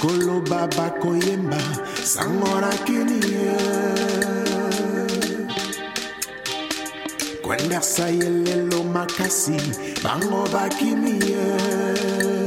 koloba 0.00 0.66
bakoyemba 0.76 1.60
sangora 2.04 2.60
nakini 2.70 3.20
kwenda 7.42 7.82
sayelelo 7.82 8.84
makasi 8.84 9.60
bango 10.04 10.48
bakimie 10.52 12.39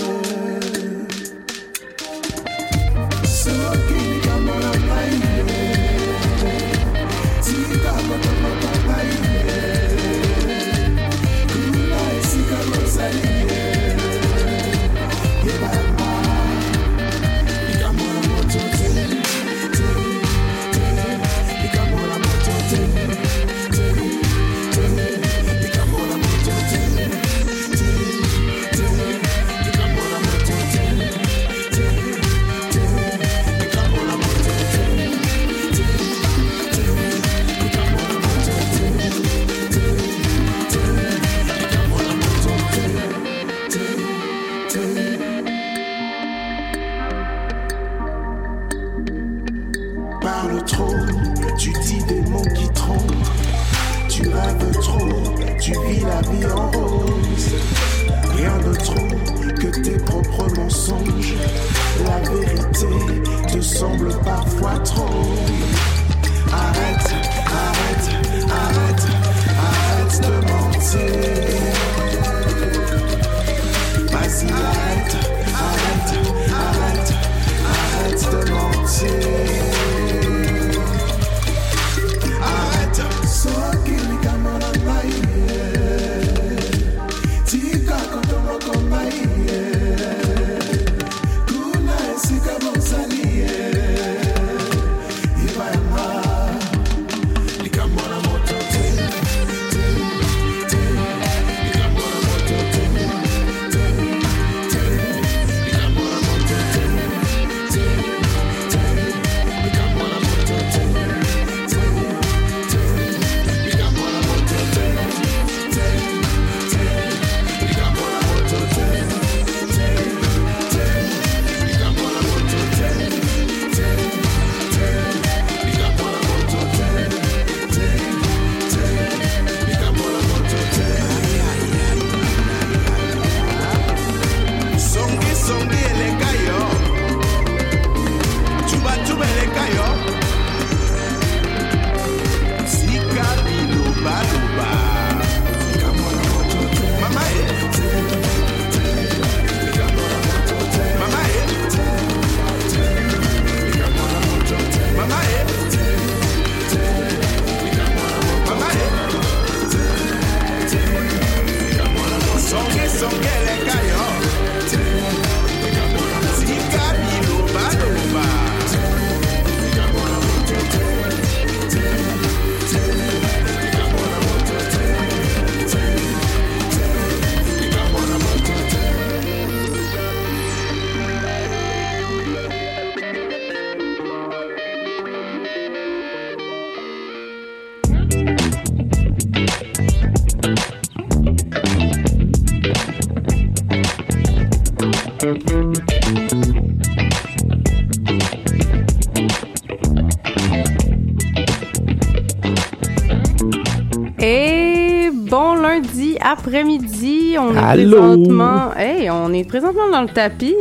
après-midi. 206.48 207.36
On 207.40 207.56
est 207.56 207.58
Allô? 207.60 207.98
présentement. 207.98 208.76
Hey, 208.78 209.10
on 209.10 209.32
est 209.34 209.48
présentement 209.48 209.90
dans 209.92 210.02
le 210.02 210.10
tapis. 210.10 210.56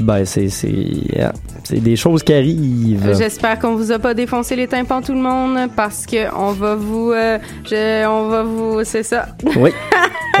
Ben, 0.00 0.24
c'est, 0.24 0.48
c'est, 0.48 0.68
yeah, 0.70 1.32
des 1.70 1.96
choses 1.96 2.22
qui 2.22 2.32
arrivent. 2.32 3.14
J'espère 3.18 3.58
qu'on 3.58 3.74
vous 3.74 3.90
a 3.92 3.98
pas 3.98 4.14
défoncé 4.14 4.54
les 4.56 4.66
tympans 4.68 5.02
tout 5.02 5.12
le 5.12 5.20
monde 5.20 5.68
parce 5.74 6.06
que 6.06 6.32
on 6.36 6.52
va 6.52 6.74
vous, 6.76 7.10
euh, 7.12 7.38
je- 7.64 8.06
on 8.06 8.28
va 8.28 8.42
vous, 8.42 8.80
c'est 8.84 9.02
ça. 9.02 9.26
Oui, 9.56 9.70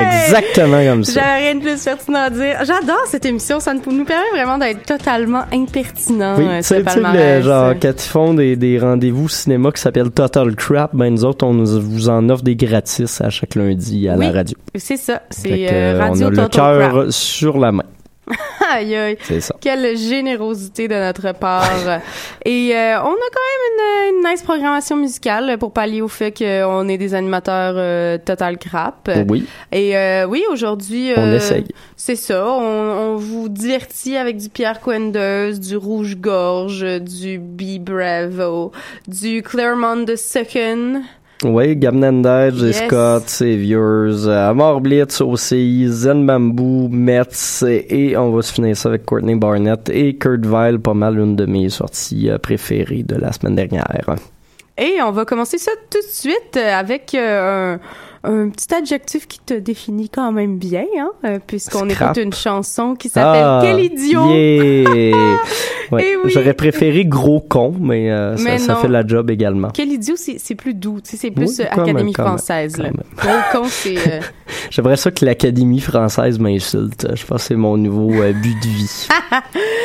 exactement 0.00 0.84
comme 0.84 1.04
ça. 1.04 1.20
J'avais 1.20 1.44
rien 1.44 1.54
de 1.56 1.60
plus 1.60 1.84
pertinent 1.84 2.18
à 2.20 2.30
dire. 2.30 2.56
J'adore 2.64 3.04
cette 3.08 3.24
émission, 3.24 3.60
ça 3.60 3.74
nous 3.74 3.80
permet 3.80 4.30
vraiment 4.32 4.58
d'être 4.58 4.82
totalement 4.84 5.44
impertinent. 5.52 6.36
Oui, 6.38 6.44
euh, 6.46 6.58
tu 6.58 6.64
sais, 6.64 7.42
genre, 7.42 7.74
quand 7.80 7.92
ils 7.92 8.08
font 8.08 8.34
des, 8.34 8.56
des 8.56 8.78
rendez-vous 8.78 9.28
cinéma 9.28 9.70
qui 9.72 9.80
s'appellent 9.80 10.10
Total 10.10 10.54
Crap, 10.54 10.94
ben 10.94 11.10
nous 11.10 11.24
autres, 11.24 11.46
on 11.46 11.54
nous, 11.54 11.80
vous 11.80 12.08
en 12.08 12.28
offre 12.28 12.42
des 12.42 12.56
gratis 12.56 13.20
à 13.20 13.30
chaque 13.30 13.54
lundi 13.54 14.08
à 14.08 14.16
Oui, 14.16 14.26
la 14.26 14.32
radio. 14.32 14.56
C'est 14.74 14.96
ça, 14.96 15.22
c'est 15.30 15.68
euh, 15.72 15.98
Radio 15.98 16.24
on 16.24 16.28
a 16.28 16.30
le 16.30 16.36
Total 16.36 16.50
cœur 16.50 17.06
sur 17.10 17.58
la 17.58 17.72
main. 17.72 17.84
Aïe, 18.72 18.96
aïe. 18.96 19.16
C'est 19.22 19.40
ça. 19.40 19.54
Quelle 19.60 19.96
générosité 19.96 20.88
de 20.88 20.94
notre 20.94 21.32
part. 21.32 22.00
Et 22.44 22.74
euh, 22.74 22.98
on 23.00 23.12
a 23.12 23.28
quand 23.32 23.46
même 23.46 24.10
une, 24.10 24.16
une 24.16 24.30
nice 24.30 24.42
programmation 24.42 24.96
musicale 24.96 25.56
pour 25.58 25.72
pallier 25.72 26.02
au 26.02 26.08
fait 26.08 26.32
qu'on 26.32 26.88
est 26.88 26.98
des 26.98 27.14
animateurs 27.14 27.74
euh, 27.76 28.18
total 28.18 28.58
crap. 28.58 29.08
Oui, 29.28 29.46
Et 29.70 29.96
euh, 29.96 30.26
oui, 30.26 30.44
aujourd'hui... 30.50 31.12
on 31.16 31.20
euh, 31.20 31.36
essaye. 31.36 31.66
C'est 31.96 32.16
ça, 32.16 32.44
on, 32.48 32.60
on 32.60 33.16
vous 33.16 33.48
divertit 33.48 34.16
avec 34.16 34.36
du 34.38 34.48
Pierre 34.48 34.80
Quenders, 34.80 35.58
du 35.58 35.76
Rouge-Gorge, 35.76 37.00
du 37.00 37.38
B 37.38 37.78
Bravo, 37.78 38.72
du 39.06 39.42
Claremont 39.42 40.06
Second. 40.16 41.02
Oui, 41.44 41.76
Gabnandage, 41.76 42.62
Yes. 42.62 42.86
Scott, 42.86 43.28
Saviors, 43.28 44.26
euh, 44.26 44.50
Amor 44.50 44.80
Blitz 44.80 45.20
aussi, 45.20 45.86
Zen 45.88 46.24
Bamboo, 46.26 46.88
Metz, 46.88 47.62
et, 47.62 48.16
on 48.16 48.30
va 48.30 48.40
se 48.40 48.54
finir 48.54 48.74
ça 48.74 48.88
avec 48.88 49.04
Courtney 49.04 49.34
Barnett 49.34 49.90
et 49.90 50.16
Kurt 50.16 50.46
Vile, 50.46 50.78
pas 50.80 50.94
mal 50.94 51.18
une 51.18 51.36
de 51.36 51.44
mes 51.44 51.68
sorties 51.68 52.30
euh, 52.30 52.38
préférées 52.38 53.02
de 53.02 53.16
la 53.16 53.32
semaine 53.32 53.54
dernière. 53.54 54.16
Et 54.78 54.96
on 55.02 55.10
va 55.10 55.26
commencer 55.26 55.58
ça 55.58 55.72
tout 55.90 55.98
de 55.98 56.10
suite 56.10 56.56
euh, 56.56 56.72
avec 56.72 57.14
un, 57.14 57.80
un 58.26 58.48
petit 58.50 58.74
adjectif 58.74 59.26
qui 59.26 59.38
te 59.40 59.54
définit 59.54 60.08
quand 60.08 60.32
même 60.32 60.58
bien, 60.58 60.84
hein, 60.98 61.10
euh, 61.24 61.38
puisqu'on 61.46 61.88
écoute 61.88 62.16
une 62.16 62.32
chanson 62.32 62.94
qui 62.94 63.08
s'appelle 63.08 63.42
Ah, 63.44 63.60
Quel 63.62 63.80
idiot! 63.80 64.28
yeah! 64.30 65.16
Ouais, 65.92 66.04
Eh 66.04 66.16
oui. 66.16 66.32
J'aurais 66.34 66.54
préféré 66.54 67.04
gros 67.04 67.38
con, 67.38 67.72
mais, 67.80 68.10
euh, 68.10 68.36
ça, 68.36 68.42
Mais 68.42 68.58
ça 68.58 68.74
fait 68.74 68.88
la 68.88 69.06
job 69.06 69.30
également. 69.30 69.68
Quel 69.72 69.92
idiot, 69.92 70.16
c'est 70.16 70.36
c'est 70.40 70.56
plus 70.56 70.74
doux, 70.74 71.00
tu 71.00 71.10
sais, 71.12 71.16
c'est 71.16 71.30
plus 71.30 71.60
Oui, 71.60 71.64
euh, 71.64 71.68
Académie 71.70 72.02
même, 72.06 72.12
française. 72.12 72.76
là. 72.78 72.90
Gros 73.16 73.30
con, 73.52 73.68
c'est... 73.68 73.96
euh, 73.96 74.20
J'aimerais 74.70 74.96
ça 74.96 75.12
que 75.12 75.24
l'Académie 75.24 75.78
française 75.78 76.40
m'insulte. 76.40 77.06
Je 77.14 77.24
pense 77.24 77.42
que 77.42 77.46
c'est 77.48 77.54
mon 77.54 77.76
nouveau 77.76 78.12
euh, 78.20 78.32
but 78.32 78.56
de 78.60 78.66
vie. 78.68 79.06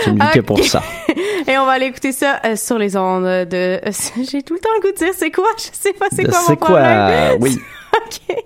Je 0.05 0.09
ne 0.09 0.15
vis 0.15 0.31
que 0.33 0.39
pour 0.39 0.63
ça. 0.63 0.81
Et 1.47 1.55
on 1.59 1.65
va 1.67 1.73
aller 1.73 1.85
écouter 1.85 2.13
ça 2.13 2.39
sur 2.55 2.79
les 2.79 2.97
ondes 2.97 3.23
de... 3.25 3.79
J'ai 4.27 4.41
tout 4.41 4.55
le 4.55 4.59
temps 4.59 4.69
le 4.77 4.81
goût 4.81 4.91
de 4.91 4.97
dire 4.97 5.13
c'est 5.15 5.29
quoi, 5.29 5.45
je 5.57 5.65
sais 5.71 5.93
pas 5.93 6.07
c'est 6.11 6.23
quoi 6.23 6.39
mon 6.39 6.47
C'est 6.47 6.55
quoi? 6.57 6.67
problème. 6.79 7.38
Oui. 7.41 7.59
OK. 7.97 8.38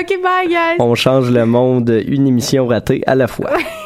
OK, 0.00 0.22
bye, 0.22 0.48
guys. 0.48 0.76
On 0.78 0.94
change 0.94 1.30
le 1.30 1.46
monde, 1.46 2.02
une 2.06 2.26
émission 2.26 2.66
ratée 2.66 3.02
à 3.06 3.14
la 3.14 3.26
fois. 3.26 3.50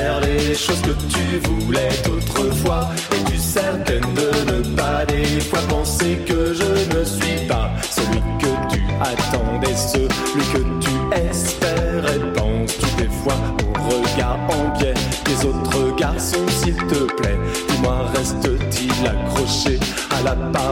faire 0.00 0.20
les 0.20 0.54
choses 0.54 0.80
que 0.82 0.94
tu 1.14 1.24
voulais 1.48 1.90
autrefois. 2.08 2.88
Et 3.12 3.30
tu 3.30 3.36
certaine 3.36 4.06
de 4.20 4.30
ne 4.50 4.76
pas 4.76 5.04
des 5.06 5.40
fois 5.40 5.60
penser 5.68 6.18
que 6.26 6.54
je 6.54 6.96
ne 6.96 7.04
suis 7.04 7.46
pas 7.46 7.70
celui 7.90 8.22
que 8.38 8.52
tu 8.72 8.80
attendais, 9.00 9.76
celui 9.76 10.44
que 10.54 10.62
tu 10.84 10.94
espérais. 11.28 12.20
Penses-tu 12.34 13.02
des 13.02 13.10
fois 13.22 13.38
au 13.62 13.92
regard 13.92 14.38
en 14.56 14.78
biais 14.78 14.94
des 15.26 15.46
autres 15.46 15.96
garçons, 15.96 16.48
s'il 16.48 16.76
te 16.76 17.00
plaît? 17.18 17.38
Dis-moi, 17.68 17.98
reste-t-il 18.14 19.06
accroché 19.06 19.78
à 20.16 20.22
la 20.22 20.36
paroi 20.52 20.69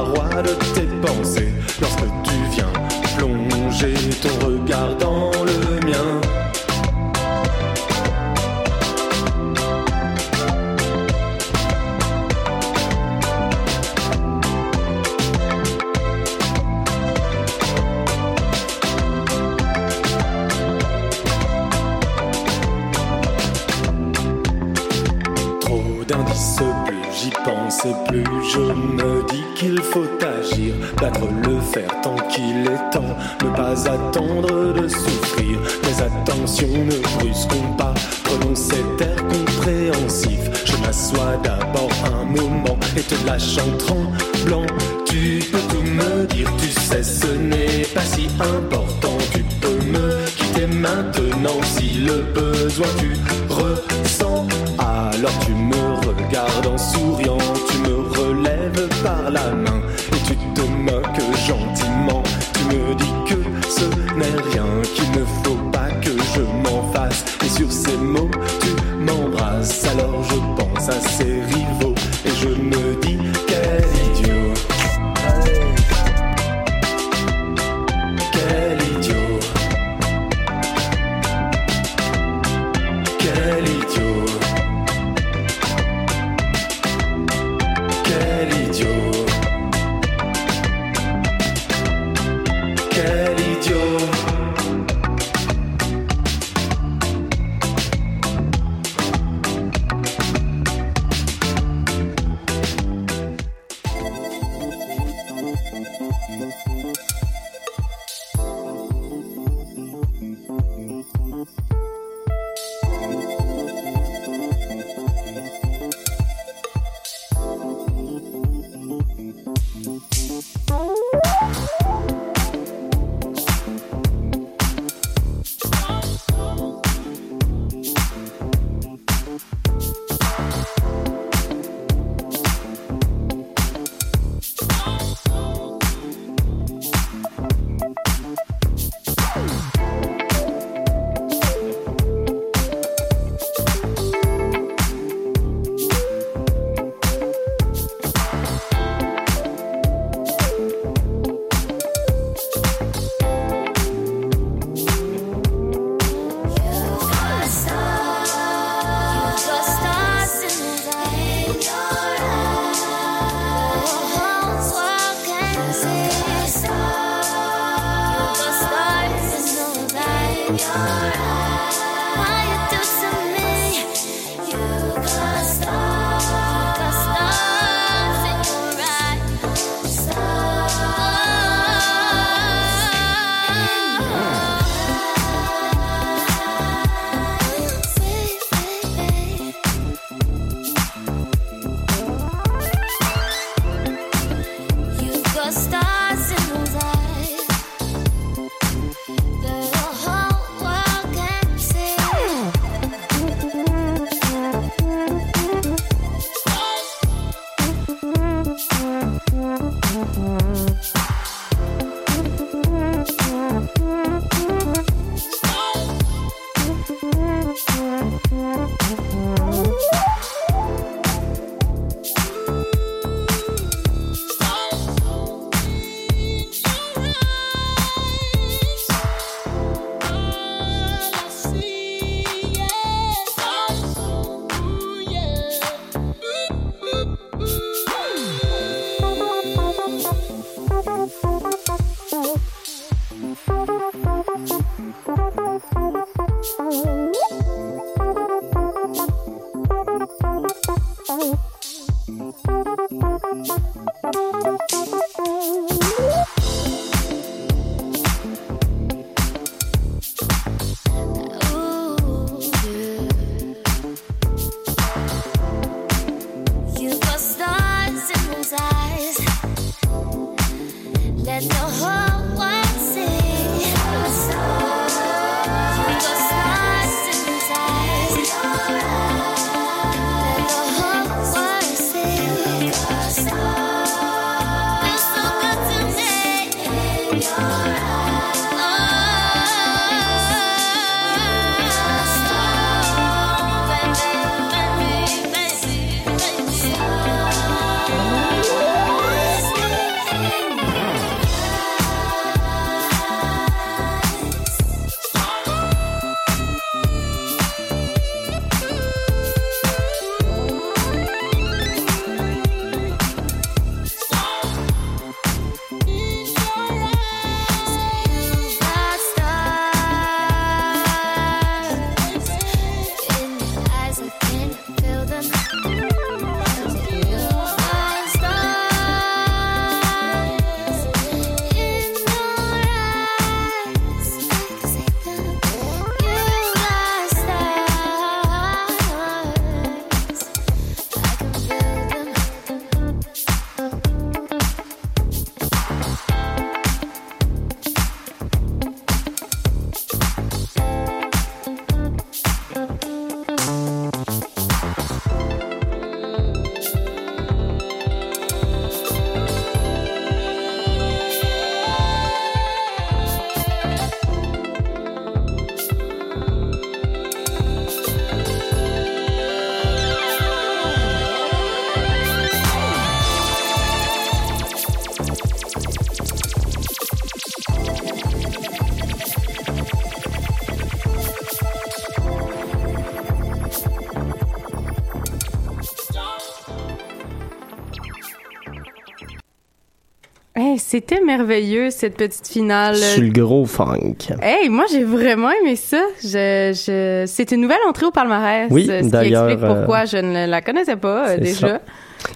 c'était 390.78 391.00
merveilleux 391.04 391.70
cette 391.70 391.97
petite 391.97 392.28
finale. 392.28 392.76
Sur 392.76 393.02
le 393.02 393.08
gros 393.08 393.47
funk. 393.47 393.97
Hey, 394.23 394.49
moi 394.49 394.64
j'ai 394.70 394.85
vraiment 394.85 395.30
aimé 395.30 395.56
ça. 395.56 395.82
Je, 396.00 396.52
je... 396.54 397.04
C'est 397.04 397.32
une 397.32 397.40
nouvelle 397.40 397.58
entrée 397.68 397.87
au 397.87 397.90
palmarès. 397.90 398.47
Oui, 398.50 398.66
ce 398.66 398.82
qui 398.82 398.88
d'ailleurs, 398.88 399.28
explique 399.28 399.49
pourquoi 399.49 399.78
euh, 399.78 399.87
je 399.87 399.97
ne 399.97 400.26
la 400.28 400.40
connaissais 400.40 400.76
pas 400.76 401.08
euh, 401.08 401.18
déjà. 401.18 401.49
ça. 401.49 401.61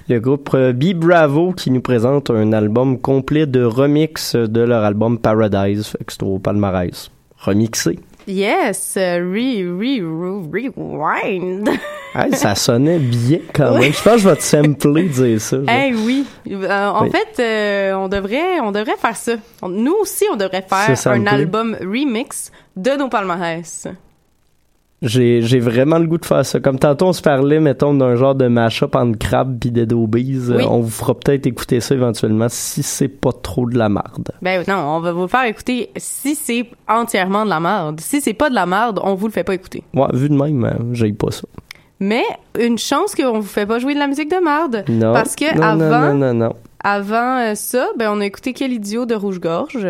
Le 0.09 0.21
groupe 0.21 0.51
euh, 0.55 0.73
Be 0.73 0.95
Bravo 0.95 1.53
qui 1.53 1.73
nous 1.73 1.81
présente 1.81 2.31
un 2.31 2.53
album 2.53 3.01
complet 3.01 3.47
de 3.47 3.65
remix 3.65 4.37
de 4.37 4.61
leur 4.61 4.85
album 4.85 5.19
Paradise, 5.19 5.97
c'est 6.07 6.23
au 6.23 6.39
palmarès. 6.39 7.11
Remixé. 7.39 7.99
Yes, 8.27 8.95
euh, 8.97 9.19
re, 9.19 9.65
re, 9.79 10.01
re, 10.01 10.71
rewind. 10.77 11.69
Hey, 12.15 12.31
ça 12.35 12.55
sonnait 12.55 12.99
bien 12.99 13.39
quand 13.55 13.79
même. 13.79 13.91
Je 13.91 14.03
pense 14.03 14.13
que 14.17 14.19
je 14.19 14.29
vais 14.29 14.37
te 14.37 14.43
sampler 14.43 15.05
dire 15.05 15.41
ça. 15.41 15.57
Eh 15.67 15.95
oui. 15.95 16.27
Euh, 16.51 16.89
en 16.91 17.05
Oui. 17.05 17.11
fait, 17.11 17.43
euh, 17.43 17.95
on 17.95 18.09
devrait, 18.09 18.61
on 18.61 18.71
devrait 18.71 18.99
faire 19.01 19.17
ça. 19.17 19.33
Nous 19.67 19.95
aussi, 19.99 20.27
on 20.31 20.37
devrait 20.37 20.61
faire 20.69 20.95
un 21.11 21.27
album 21.27 21.75
remix 21.81 22.53
de 22.77 22.91
nos 22.99 23.09
palmarès. 23.09 23.89
J'ai, 25.03 25.43
j'ai 25.43 25.59
vraiment 25.59 25.99
le 25.99 26.07
goût 26.07 26.19
de 26.19 26.25
faire 26.25 26.47
ça. 26.47 26.61
Comme 26.61 26.79
tantôt, 26.79 27.07
on 27.07 27.13
se 27.13 27.23
parlait, 27.23 27.59
mettons, 27.59 27.93
d'un 27.93 28.15
genre 28.15 28.37
de 28.37 28.47
mash-up 28.47 28.95
entre 28.95 29.19
Crab 29.19 29.59
pis 29.59 29.73
Dead 29.73 29.93
Obies. 29.93 30.39
Oui. 30.49 30.63
Euh, 30.63 30.67
on 30.69 30.81
vous 30.81 30.91
fera 30.91 31.19
peut-être 31.19 31.45
écouter 31.47 31.81
ça 31.81 31.95
éventuellement 31.97 32.47
si 32.49 32.85
c'est 32.85 33.09
pas 33.09 33.33
trop 33.33 33.69
de 33.69 33.77
la 33.77 33.89
marde. 33.89 34.31
Ben 34.41 34.63
non, 34.69 34.77
on 34.77 35.01
va 35.01 35.13
vous 35.13 35.27
faire 35.27 35.45
écouter 35.45 35.91
si 35.97 36.37
c'est 36.37 36.67
entièrement 36.89 37.45
de 37.45 37.51
la 37.51 37.59
merde. 37.59 38.01
Si 38.01 38.21
c'est 38.21 38.33
pas 38.33 38.49
de 38.49 38.55
la 38.55 38.65
merde, 38.65 39.01
on 39.03 39.15
vous 39.15 39.27
le 39.27 39.33
fait 39.33 39.43
pas 39.45 39.55
écouter. 39.55 39.83
Ouais, 39.93 40.07
vu 40.13 40.29
de 40.29 40.35
même, 40.37 40.65
euh, 40.65 40.71
j'aille 40.95 41.15
pas 41.15 41.33
ça. 41.33 41.49
Mais 41.99 42.23
une 42.61 42.79
chance 42.79 43.15
qu'on 43.15 43.41
vous 43.41 43.47
fait 43.47 43.67
pas 43.67 43.79
jouer 43.81 43.95
de 43.95 43.99
la 43.99 44.07
musique 44.07 44.31
de 44.31 44.43
merde. 44.45 44.85
Non. 44.89 45.13
Parce 45.13 45.35
que 45.37 45.53
non, 45.57 45.63
avant, 45.63 46.01
Non, 46.01 46.15
non, 46.15 46.15
non, 46.15 46.35
non. 46.35 46.53
avant 46.83 47.39
euh, 47.39 47.55
ça, 47.57 47.89
ben 47.99 48.11
on 48.13 48.21
a 48.21 48.25
écouté 48.27 48.53
Quel 48.53 48.73
idiot 48.73 49.05
de 49.07 49.15
Rouge-Gorge. 49.15 49.87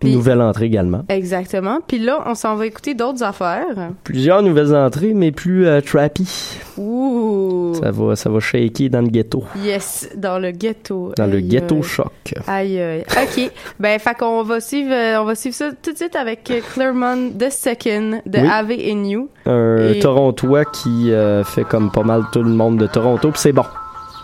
Puis- 0.00 0.12
Nouvelle 0.14 0.40
entrée 0.40 0.66
également. 0.66 1.04
Exactement. 1.08 1.80
Puis 1.86 1.98
là, 1.98 2.22
on 2.26 2.36
s'en 2.36 2.54
va 2.54 2.66
écouter 2.66 2.94
d'autres 2.94 3.24
affaires. 3.24 3.64
Plusieurs 4.04 4.42
nouvelles 4.42 4.74
entrées, 4.76 5.12
mais 5.12 5.32
plus 5.32 5.66
euh, 5.66 5.80
trappy. 5.80 6.28
Ouh. 6.76 7.72
Ça 7.82 7.90
va, 7.90 8.14
ça 8.14 8.30
va 8.30 8.38
shaker 8.38 8.90
dans 8.90 9.00
le 9.00 9.08
ghetto. 9.08 9.42
Yes, 9.64 10.08
dans 10.16 10.38
le 10.38 10.52
ghetto. 10.52 11.12
Dans 11.16 11.26
le 11.26 11.40
ghetto 11.40 11.76
aïe. 11.76 11.82
choc. 11.82 12.12
Aïe, 12.46 12.80
aïe. 12.80 13.04
OK. 13.10 13.50
ben, 13.80 13.98
fait 13.98 14.14
qu'on 14.16 14.44
va 14.44 14.60
suivre, 14.60 14.92
euh, 14.92 15.20
on 15.20 15.24
va 15.24 15.34
suivre 15.34 15.56
ça 15.56 15.70
tout 15.82 15.90
de 15.92 15.96
suite 15.96 16.14
avec 16.14 16.48
euh, 16.52 16.60
Claremont 16.74 17.30
The 17.36 17.50
Second 17.50 18.20
de 18.24 18.38
Oui. 18.38 18.48
Ave 18.48 18.70
and 18.72 19.04
You. 19.04 19.28
Un 19.46 19.92
Et- 19.94 19.98
Torontois 19.98 20.64
qui 20.66 21.10
euh, 21.12 21.42
fait 21.42 21.64
comme 21.64 21.90
pas 21.90 22.04
mal 22.04 22.22
tout 22.32 22.42
le 22.44 22.50
monde 22.50 22.78
de 22.78 22.86
Toronto, 22.86 23.32
puis 23.32 23.40
c'est 23.40 23.52
bon. 23.52 23.64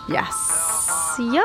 Yes. 0.09 0.19
Yes. 1.19 1.41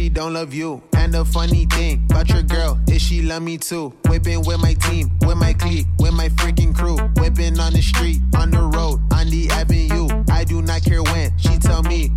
She 0.00 0.08
don't 0.08 0.32
love 0.32 0.54
you. 0.54 0.82
And 0.96 1.12
the 1.12 1.26
funny 1.26 1.66
thing 1.66 2.06
about 2.08 2.30
your 2.30 2.42
girl 2.42 2.80
is 2.88 3.02
she 3.02 3.20
love 3.20 3.42
me 3.42 3.58
too. 3.58 3.92
Whipping 4.08 4.42
with 4.46 4.58
my 4.58 4.72
team, 4.72 5.10
with 5.26 5.36
my 5.36 5.52
clique, 5.52 5.86
with 5.98 6.14
my 6.14 6.30
freaking 6.30 6.74
crew. 6.74 6.96
Whipping 7.20 7.60
on 7.60 7.74
the 7.74 7.82
street, 7.82 8.20
on 8.34 8.50
the 8.50 8.62
road, 8.62 9.00
on 9.12 9.28
the 9.28 9.50
avenue. 9.50 10.08
I 10.30 10.44
do 10.44 10.62
not 10.62 10.84
care 10.84 11.02
when 11.02 11.36
she 11.36 11.58
tell 11.58 11.82
me. 11.82 12.10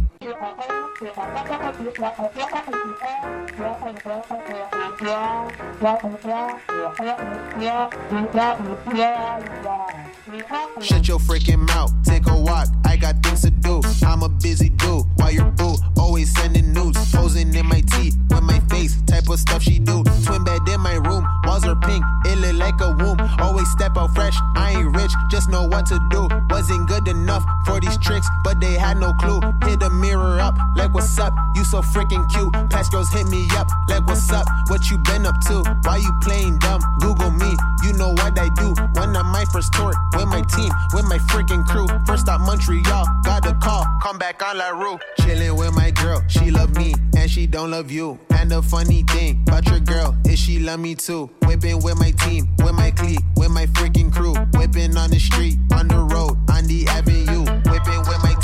Shut 10.81 11.07
your 11.07 11.19
freaking 11.19 11.67
mouth, 11.67 11.91
take 12.05 12.25
a 12.27 12.37
walk. 12.37 12.67
I 12.85 12.95
got 12.95 13.21
things 13.21 13.41
to 13.41 13.51
do. 13.51 13.81
I'm 14.05 14.23
a 14.23 14.29
busy 14.29 14.69
dude. 14.69 15.03
While 15.17 15.31
your 15.31 15.51
boo 15.51 15.75
always 15.97 16.33
sending 16.33 16.71
nudes, 16.71 17.11
posing 17.11 17.53
in 17.53 17.65
my 17.65 17.81
teeth 17.81 18.17
with 18.29 18.43
my 18.43 18.59
face. 18.69 19.01
Type 19.05 19.27
of 19.27 19.39
stuff 19.39 19.61
she 19.61 19.79
do. 19.79 20.03
Twin 20.25 20.43
bed 20.45 20.61
in 20.69 20.79
my 20.79 20.95
room, 20.95 21.27
walls 21.45 21.65
are 21.65 21.75
pink. 21.75 22.03
It 22.25 22.37
look 22.37 22.55
like 22.55 22.79
a 22.79 22.91
womb. 22.91 23.19
Always 23.39 23.69
step 23.71 23.97
out 23.97 24.15
fresh. 24.15 24.37
I 24.55 24.75
ain't 24.77 24.95
rich, 24.95 25.11
just 25.29 25.49
know 25.49 25.67
what 25.67 25.85
to 25.87 25.99
do. 26.09 26.29
Wasn't 26.49 26.87
good 26.87 27.07
enough 27.07 27.43
for 27.65 27.79
these 27.79 27.97
tricks, 27.97 28.27
but 28.43 28.61
they 28.61 28.73
had 28.73 28.97
no 28.97 29.13
clue. 29.13 29.41
Hit 29.65 29.79
the 29.79 29.89
mirror 29.89 30.12
up, 30.19 30.55
like 30.75 30.93
what's 30.93 31.17
up? 31.19 31.33
You 31.55 31.63
so 31.63 31.81
freaking 31.81 32.29
cute. 32.31 32.51
Past 32.69 32.91
girls 32.91 33.11
hit 33.11 33.27
me 33.27 33.47
up, 33.51 33.67
like 33.89 34.05
what's 34.05 34.31
up? 34.31 34.45
What 34.67 34.89
you 34.89 34.97
been 34.99 35.25
up 35.25 35.39
to? 35.47 35.63
Why 35.83 35.97
you 35.97 36.11
playing 36.21 36.59
dumb? 36.59 36.81
Google 36.99 37.31
me, 37.31 37.55
you 37.83 37.93
know 37.93 38.09
what 38.09 38.37
I 38.37 38.49
do. 38.55 38.73
When 38.99 39.15
I'm 39.15 39.27
my 39.27 39.45
first 39.51 39.73
tour 39.73 39.93
with 40.13 40.27
my 40.27 40.41
team, 40.55 40.71
with 40.93 41.05
my 41.05 41.17
freaking 41.29 41.65
crew. 41.65 41.87
First 42.05 42.23
stop 42.23 42.41
Montreal, 42.41 43.05
got 43.23 43.45
a 43.45 43.53
call, 43.55 43.85
come 44.01 44.17
back 44.17 44.41
on 44.43 44.57
La 44.57 44.69
Rue. 44.69 44.97
Chilling 45.19 45.55
with 45.55 45.73
my 45.73 45.91
girl, 45.91 46.23
she 46.27 46.51
love 46.51 46.75
me 46.75 46.93
and 47.17 47.29
she 47.29 47.47
don't 47.47 47.71
love 47.71 47.91
you. 47.91 48.19
And 48.31 48.51
the 48.51 48.61
funny 48.61 49.03
thing 49.03 49.43
about 49.47 49.65
your 49.67 49.79
girl 49.79 50.15
is 50.25 50.39
she 50.39 50.59
love 50.59 50.79
me 50.79 50.95
too. 50.95 51.29
Whipping 51.45 51.81
with 51.81 51.97
my 51.97 52.11
team, 52.11 52.47
with 52.59 52.73
my 52.73 52.91
clique, 52.91 53.23
with 53.37 53.51
my 53.51 53.65
freaking 53.67 54.11
crew. 54.11 54.33
Whipping 54.59 54.97
on 54.97 55.09
the 55.09 55.19
street, 55.19 55.57
on 55.73 55.87
the 55.87 55.99
road, 55.99 56.37
on 56.51 56.67
the 56.67 56.85
avenue. 56.87 57.45
Whipping 57.71 57.99
with 57.99 58.21
my 58.23 58.35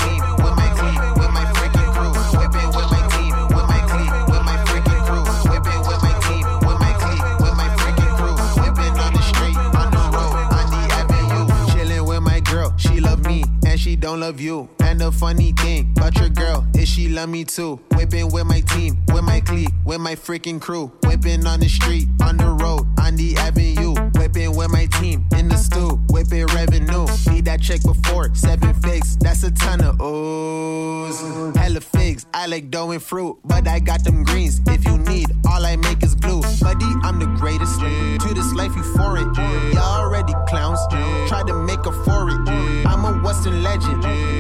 don't 14.00 14.20
love 14.20 14.40
you. 14.40 14.70
And 14.80 15.02
the 15.02 15.12
funny 15.12 15.52
thing 15.52 15.94
about 15.98 16.18
your 16.18 16.30
girl 16.30 16.66
is 16.76 16.88
she 16.88 17.10
love 17.10 17.30
me 17.30 17.44
too. 17.44 17.80
Whipping 17.94 18.32
with 18.32 18.46
my 18.46 18.62
team, 18.62 18.98
with 19.10 19.24
my 19.24 19.42
clique, 19.42 19.70
with 19.86 20.00
my 20.00 20.16
freaking 20.16 20.60
crew. 20.60 20.92
Whipping 21.04 21.46
on 21.46 21.60
the 21.60 21.68
street, 21.68 22.08
on 22.24 22.38
the 22.38 22.48
road, 22.48 22.88
on 23.00 23.16
the 23.16 23.36
avenue. 23.38 23.94
Whipping 24.16 24.56
with 24.56 24.72
my 24.72 24.86
team 25.00 25.28
in 25.36 25.50
the 25.50 25.58
stew, 25.58 26.00
whipping 26.10 26.46
revenue. 26.48 27.06
Need 27.32 27.46
that 27.46 27.62
check 27.62 27.84
before 27.84 28.34
seven 28.34 28.74
figs, 28.76 29.18
that's 29.18 29.44
a 29.44 29.52
ton 29.52 29.82
of 29.82 30.00
O's. 30.00 31.20
Hella 31.58 31.82
figs, 31.82 32.26
I 32.34 32.46
like 32.46 32.70
dough 32.70 32.92
and 32.92 33.02
fruit, 33.02 33.38
but 33.44 33.68
I 33.68 33.80
got 33.80 34.04
them 34.04 34.24
greens. 34.24 34.62
If 34.68 34.86
you 34.86 34.98
need, 34.98 35.28
all 35.48 35.66
I 35.66 35.76
make 35.76 36.04
is 36.04 36.16
glue. 36.16 36.42
Buddy, 36.62 36.86
I'm 37.04 37.20
the 37.20 37.26
greatest. 37.40 37.80
To 37.80 38.34
this 38.34 38.54
life, 38.54 38.76
you 38.76 38.84
for 38.84 39.18
it. 39.18 39.28
Y'all 39.74 40.02
already 40.04 40.34
clowns. 40.48 40.80
Try 41.28 41.44
to 41.48 41.54
make 41.54 41.86
a 41.86 41.92
for 41.92 42.30
it. 42.30 42.40
I'm 42.88 43.06
a 43.06 43.22
Western 43.24 43.64
legend. 43.64 43.89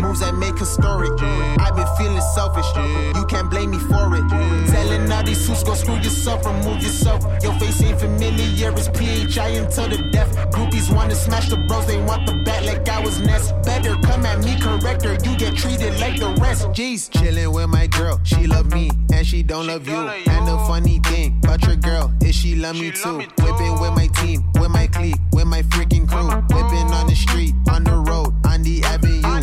Moves 0.01 0.19
that 0.21 0.35
make 0.35 0.57
historic. 0.57 1.11
I've 1.59 1.75
been 1.75 1.87
feeling 1.97 2.21
selfish. 2.35 2.67
You 3.15 3.25
can't 3.25 3.49
blame 3.49 3.71
me 3.71 3.79
for 3.79 4.13
it. 4.15 4.27
Telling 4.69 5.11
all 5.11 5.23
these 5.23 5.45
suits, 5.45 5.63
go 5.63 5.73
screw 5.73 5.95
yourself, 5.95 6.45
remove 6.45 6.81
yourself. 6.81 7.23
Your 7.43 7.53
face 7.59 7.81
ain't 7.83 7.99
familiar, 7.99 8.71
it's 8.71 8.87
PHI 8.89 9.49
until 9.61 9.87
the 9.89 10.09
death. 10.11 10.35
Groupies 10.51 10.93
wanna 10.93 11.15
smash 11.15 11.49
the 11.49 11.57
bros, 11.67 11.85
they 11.87 12.01
want 12.03 12.25
the 12.27 12.33
bat 12.45 12.65
like 12.65 12.87
I 12.89 12.99
was 12.99 13.19
Ness. 13.21 13.51
Better 13.63 13.95
come 14.03 14.25
at 14.25 14.39
me, 14.39 14.59
correct 14.59 14.79
corrector, 14.79 15.29
you 15.29 15.37
get 15.37 15.55
treated 15.55 15.99
like 15.99 16.19
the 16.19 16.29
rest. 16.41 16.67
Jeez, 16.69 17.09
chilling 17.09 17.51
with 17.51 17.69
my 17.69 17.87
girl, 17.87 18.19
she 18.23 18.47
love 18.47 18.71
me 18.73 18.89
and 19.13 19.25
she 19.25 19.43
don't 19.43 19.67
love 19.67 19.87
you. 19.87 19.97
And 19.97 20.47
the 20.47 20.57
funny 20.67 20.99
thing 20.99 21.39
about 21.43 21.63
your 21.65 21.75
girl 21.75 22.13
is 22.21 22.35
she 22.35 22.55
love 22.55 22.75
me 22.75 22.91
too. 22.91 23.17
Whipping 23.41 23.79
with 23.79 23.93
my 23.93 24.07
team, 24.15 24.43
with 24.55 24.71
my 24.71 24.87
clique, 24.87 25.19
with 25.33 25.47
my 25.47 25.61
freaking 25.63 26.07
crew. 26.07 26.29
Whipping 26.55 26.91
on 26.93 27.07
the 27.07 27.15
street, 27.15 27.53
on 27.71 27.83
the 27.83 27.95
road, 27.95 28.33
on 28.45 28.63
the 28.63 28.83
avenue. 28.83 29.38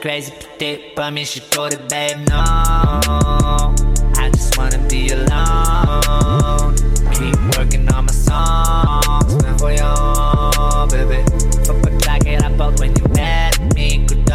Crazy 0.00 0.30
pis 0.30 0.46
t'es 0.58 0.80
pas 0.94 1.10
mis, 1.10 1.24
j'suis 1.24 1.42
codé 1.54 1.76
babe 1.90 2.18
No. 2.30 2.36
I 4.16 4.30
just 4.32 4.56
wanna 4.56 4.78
be 4.88 5.10
alone. 5.10 6.76
Keep 7.12 7.36
working 7.56 7.88
on 7.92 8.04
my 8.04 8.12
songs 8.12 9.42
Mais 9.42 9.56
voyons 9.58 10.86
bébé 10.88 11.24
Faut 11.66 11.72
pas 11.74 11.90
claquer 12.00 12.36
la 12.36 12.50
porte 12.50 12.78
when 12.78 12.94
you 12.96 13.04
at 13.18 13.58
me 13.74 14.06
Coudon 14.06 14.34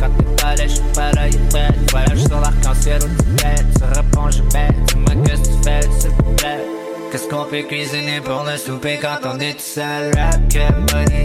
Quand 0.00 0.10
t'es 0.16 0.42
pas 0.42 0.54
là, 0.56 0.66
j'suis 0.66 0.80
pas 0.94 1.12
là, 1.12 1.28
y'a 1.28 1.38
prêt 1.50 1.68
Voyage 1.90 2.24
sur 2.26 2.40
l'arc-en-ciel 2.40 3.02
au 3.02 3.08
Tibet 3.22 3.56
Tu 3.74 3.82
je 4.30 4.42
Dis-moi 4.86 5.14
qu'est-ce 5.26 5.42
que 5.42 5.48
tu 5.48 5.62
fais, 5.62 5.80
on 9.22 9.38
Rap, 10.16 10.40
money 10.92 11.24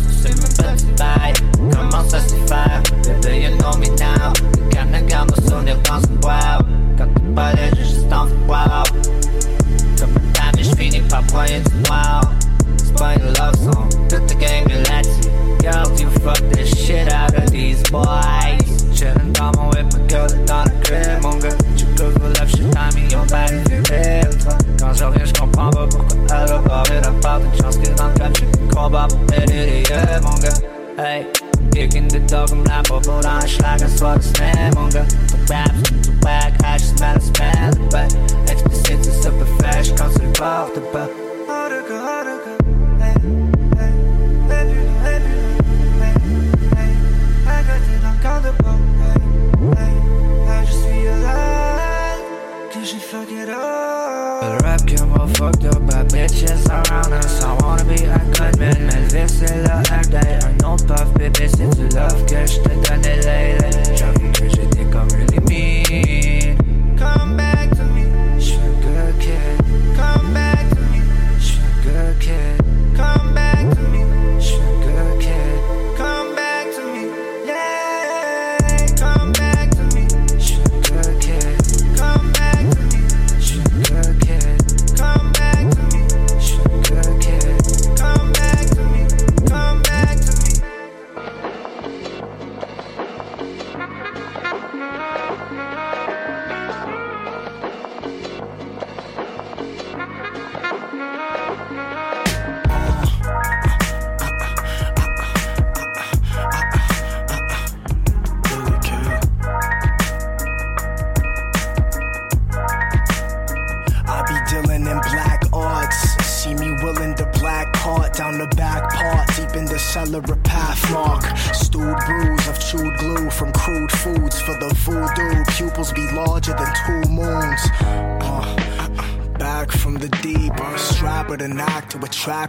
Come 1.71 1.93
on, 1.93 2.09
certified. 2.09 2.89
Baby, 3.03 3.43
you 3.43 3.55
know 3.57 3.73
me 3.77 3.89
now. 3.97 4.33
You 4.57 4.69
kinda 4.69 5.01
got 5.07 5.29
no 5.29 5.35
soon, 5.47 5.67
you're 5.67 5.77
bouncing 5.77 6.19
wild. 6.21 6.65
Как 6.97 7.09
ты 7.13 7.21
полежишь, 7.35 8.01
стал 8.05 8.27
вау. 8.47 8.85
Комментами 9.97 10.63
шпини 10.63 11.01
по 11.09 11.21
плане 11.29 11.63
вау. 11.89 12.23
Love 13.01 13.55
song, 13.55 13.89
тут 14.09 14.27
the 14.27 14.35
gang 14.35 14.63
relaxing. 14.65 15.31
Yo, 15.63 15.71
you 15.97 16.07
fuck 16.19 16.37
the 16.51 16.63
shit 16.63 17.11
out 17.11 17.33
of 17.33 17.49
these 17.49 17.81
boys. 17.89 18.83
Chillin' 18.93 19.33
down 19.33 19.53
with 19.69 19.91
my 19.91 20.07
girl, 20.07 20.25
it's 20.25 20.51
on 20.51 20.67
a 20.67 20.83
crib, 20.83 21.21
mon 21.23 21.39
gars. 21.39 21.55
Tu 21.75 21.85
peux 21.95 22.13
vous 22.19 22.27
love, 22.27 22.47
je 22.47 22.57
t'aime, 22.57 23.09
ils 23.09 23.15
ont 23.15 23.25
pas 23.25 23.51
une 23.51 23.63
filtre. 23.85 24.55
Quand 24.79 24.93
je 24.93 25.03
reviens, 25.03 25.25
je 25.25 25.33
comprends 25.33 25.71
pas 25.71 25.87
pourquoi 25.87 26.83
elle 26.91 27.05
a 27.05 27.11
pas 27.21 27.39
de 27.39 27.61
chance 27.61 27.77
que 27.77 27.89
dans 27.95 28.09
le 28.09 28.33
je 28.35 28.75
combat 28.75 29.07
pour. 29.09 29.21
Werbung. 29.91 30.39
Hey, 30.95 31.25
dik 31.69 31.93
in 31.93 32.07
de 32.07 32.25
dog, 32.25 32.49
hem 32.49 32.63
laat 32.63 32.89
op 32.89 33.07
orange 33.07 33.61
lagen, 33.61 33.89
zwarte 33.89 34.27
stemmung. 34.27 34.89
Du 34.89 35.37
bleibst 35.45 35.91
und 35.91 36.05
du 36.05 36.11
back, 36.19 36.53
hast 36.63 36.93
es 36.93 36.99
mal 36.99 37.13
als 37.13 37.31
Band 37.31 37.77
dabei. 37.77 38.07
Jetzt 38.45 38.63
besitzt 38.63 39.09
es 39.09 39.25
aber 39.25 39.45
Flash, 39.57 39.93
kannst 39.93 40.17
du 40.17 40.31
Bauch 40.39 40.69
dabei. 40.73 41.09
Hey, 41.47 41.69
hey, 41.77 42.07
hey, 43.71 43.93
hey, 44.47 44.49
hey, 44.49 44.67
hey, 44.67 44.69
hey, 44.81 44.81
hey, 44.81 45.19
hey, 45.19 45.19
hey, 45.19 45.19
hey, 45.19 45.37
hey, 45.81 46.17
hey, 46.61 46.87
hey, 46.87 47.05
hey, 47.31 47.65
hey, 47.65 47.99
hey, 49.03 49.20
quand 52.81 52.87
tu 52.87 52.95
le 52.95 53.45
portes 53.45 53.45
pas. 53.45 54.57
Le 54.57 54.63
rap 54.63 54.85
que 54.85 55.03
moi 55.03 55.27
fucked 55.37 55.65
up 55.65 55.81
by 55.81 56.03
bitches 56.03 56.67
around 56.69 57.13
us. 57.13 57.43
I 57.43 57.53
wanna 57.61 57.83
be 57.83 58.05
a 58.05 58.19
good 58.33 58.59
man 58.59 58.87
Melvin 58.87 59.27
c'est 59.27 59.57
le 59.57 59.69
hack 59.69 60.09
day 60.09 60.39
Un 60.43 60.73
autre 60.73 60.85
puff 60.85 61.13
bébé 61.13 61.47
c'est 61.47 61.69
du 61.75 61.87
love 61.95 62.25
que 62.25 62.45
je 62.45 62.59
te 62.59 62.69
donnais 62.69 63.17
lately 63.21 63.95
J'avoue 63.95 64.31
que 64.31 64.49
j'étais 64.49 64.85
comme 64.85 65.07
really 65.09 65.39
mean 65.47 66.20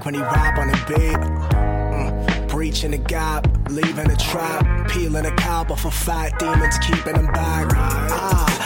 when 0.00 0.14
he 0.14 0.20
rap 0.20 0.58
on 0.58 0.70
a 0.70 0.72
beat. 0.88 1.20
Mm, 1.92 2.48
breaching 2.48 2.92
the 2.92 2.98
gap, 2.98 3.46
leaving 3.68 4.10
a 4.10 4.16
trap, 4.16 4.88
peeling 4.90 5.26
a 5.26 5.30
cow 5.32 5.66
off 5.70 5.84
of 5.84 5.94
fat 5.94 6.38
demons, 6.38 6.78
keeping 6.78 7.14
them 7.14 7.26
back. 7.26 7.66
Ah, 7.76 8.61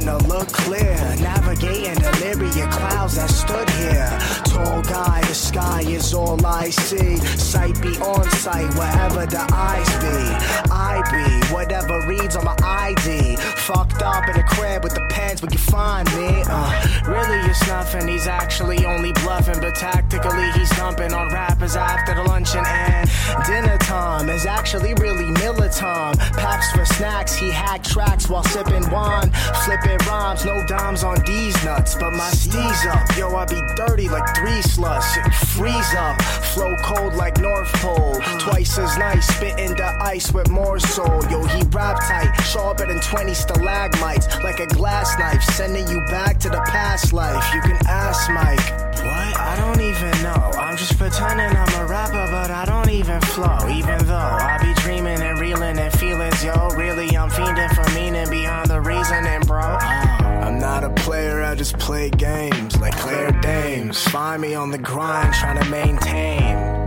starting 0.00 0.26
to 0.26 0.28
look 0.28 0.48
clear, 0.48 0.96
navigating 1.20 1.94
the 1.94 2.12
myriad 2.20 2.70
clouds 2.70 3.16
that 3.16 3.30
stood 3.30 3.68
here. 3.70 4.18
Tall 4.44 4.82
guy, 4.82 5.20
the 5.22 5.34
sky 5.34 5.82
is 5.82 6.14
all 6.14 6.44
I 6.44 6.70
see. 6.70 7.16
Sight 7.16 7.80
be 7.80 7.96
on 7.98 8.28
sight, 8.30 8.72
wherever 8.74 9.26
the 9.26 9.46
eyes 9.52 9.88
be. 9.98 10.70
I 10.70 11.02
be 11.10 11.54
whatever 11.54 12.00
reads 12.06 12.36
on 12.36 12.44
my 12.44 12.56
ID. 12.60 13.36
Fucked 13.36 14.02
up 14.02 14.28
in 14.28 14.36
the 14.36 14.42
crib 14.42 14.84
with 14.84 14.94
the 14.94 15.06
pens, 15.10 15.42
where 15.42 15.50
you 15.50 15.58
find 15.58 16.06
me. 16.16 16.42
Uh, 16.46 17.02
really, 17.06 17.38
it's 17.48 17.66
nothing. 17.66 18.08
He's 18.08 18.26
actually 18.26 18.84
only 18.84 19.12
bluffing, 19.12 19.60
but 19.60 19.74
tactically 19.74 20.50
he's 20.52 20.70
dumping 20.70 21.12
on 21.12 21.28
rappers 21.32 21.76
after 21.76 22.14
the 22.14 22.24
luncheon 22.24 22.64
and 22.66 23.08
dinner 23.46 23.78
time 23.78 24.28
is 24.28 24.46
actually 24.46 24.94
really 24.94 25.30
Miller 25.40 25.68
time. 25.68 26.16
Paps 26.16 26.70
for 26.72 26.84
snacks, 26.84 27.34
he 27.34 27.50
hack 27.50 27.82
tracks 27.82 28.28
while 28.28 28.42
sipping 28.44 28.88
wine, 28.90 29.30
flipping 29.64 29.87
rhymes. 30.06 30.44
No 30.44 30.64
dimes 30.66 31.04
on 31.04 31.18
these 31.24 31.54
nuts, 31.64 31.94
but 31.94 32.12
my 32.12 32.30
steez 32.30 32.86
up. 32.86 33.16
Yo, 33.16 33.34
I 33.34 33.44
be 33.46 33.60
dirty 33.76 34.08
like 34.08 34.36
three 34.36 34.60
sluts. 34.60 35.08
Freeze 35.56 35.94
up, 35.94 36.20
flow 36.22 36.76
cold 36.82 37.14
like 37.14 37.38
North 37.38 37.72
Pole. 37.74 38.14
Twice 38.38 38.78
as 38.78 38.96
nice, 38.98 39.26
spitting 39.26 39.74
the 39.74 39.96
ice 40.00 40.32
with 40.32 40.50
more 40.50 40.78
soul. 40.78 41.24
Yo, 41.30 41.44
he 41.44 41.62
rap 41.70 41.98
tight, 42.00 42.32
sharper 42.42 42.86
than 42.86 43.00
20 43.00 43.34
stalagmites, 43.34 44.26
like 44.42 44.60
a 44.60 44.66
glass 44.66 45.18
knife, 45.18 45.42
sending 45.42 45.86
you 45.88 46.00
back 46.06 46.38
to 46.40 46.48
the 46.48 46.60
past 46.68 47.12
life. 47.12 47.44
You 47.54 47.60
can 47.62 47.78
ask 47.86 48.30
Mike. 48.30 48.88
What? 48.98 49.38
I 49.38 49.56
don't 49.56 49.80
even 49.80 50.22
know. 50.22 50.50
I'm 50.58 50.76
just 50.76 50.98
pretending 50.98 51.56
I'm 51.56 51.82
a 51.82 51.86
rapper, 51.86 52.26
but 52.30 52.50
I 52.50 52.64
don't 52.64 52.90
even 52.90 53.20
flow. 53.20 53.58
Even 53.68 54.04
though 54.06 54.16
I 54.16 54.58
be 54.60 54.74
dreaming 54.82 55.20
and 55.20 55.38
reeling 55.38 55.78
and 55.78 55.92
feelings, 56.38 56.56
yo. 56.56 56.68
Really, 56.76 57.16
I'm 57.16 57.30
fiending 57.30 57.74
for 57.74 57.94
meaning 57.94 58.28
behind 58.30 58.70
the 58.70 58.80
reasoning, 58.80 59.40
bro. 59.42 59.60
I'm 59.60 60.58
not 60.58 60.84
a 60.84 60.90
player, 60.90 61.42
I 61.42 61.54
just 61.54 61.78
play 61.78 62.10
games 62.10 62.78
like 62.80 62.96
Claire 62.96 63.32
Dames. 63.40 64.02
Find 64.08 64.40
me 64.42 64.54
on 64.54 64.70
the 64.70 64.78
grind, 64.78 65.34
trying 65.34 65.62
to 65.62 65.68
maintain. 65.70 66.78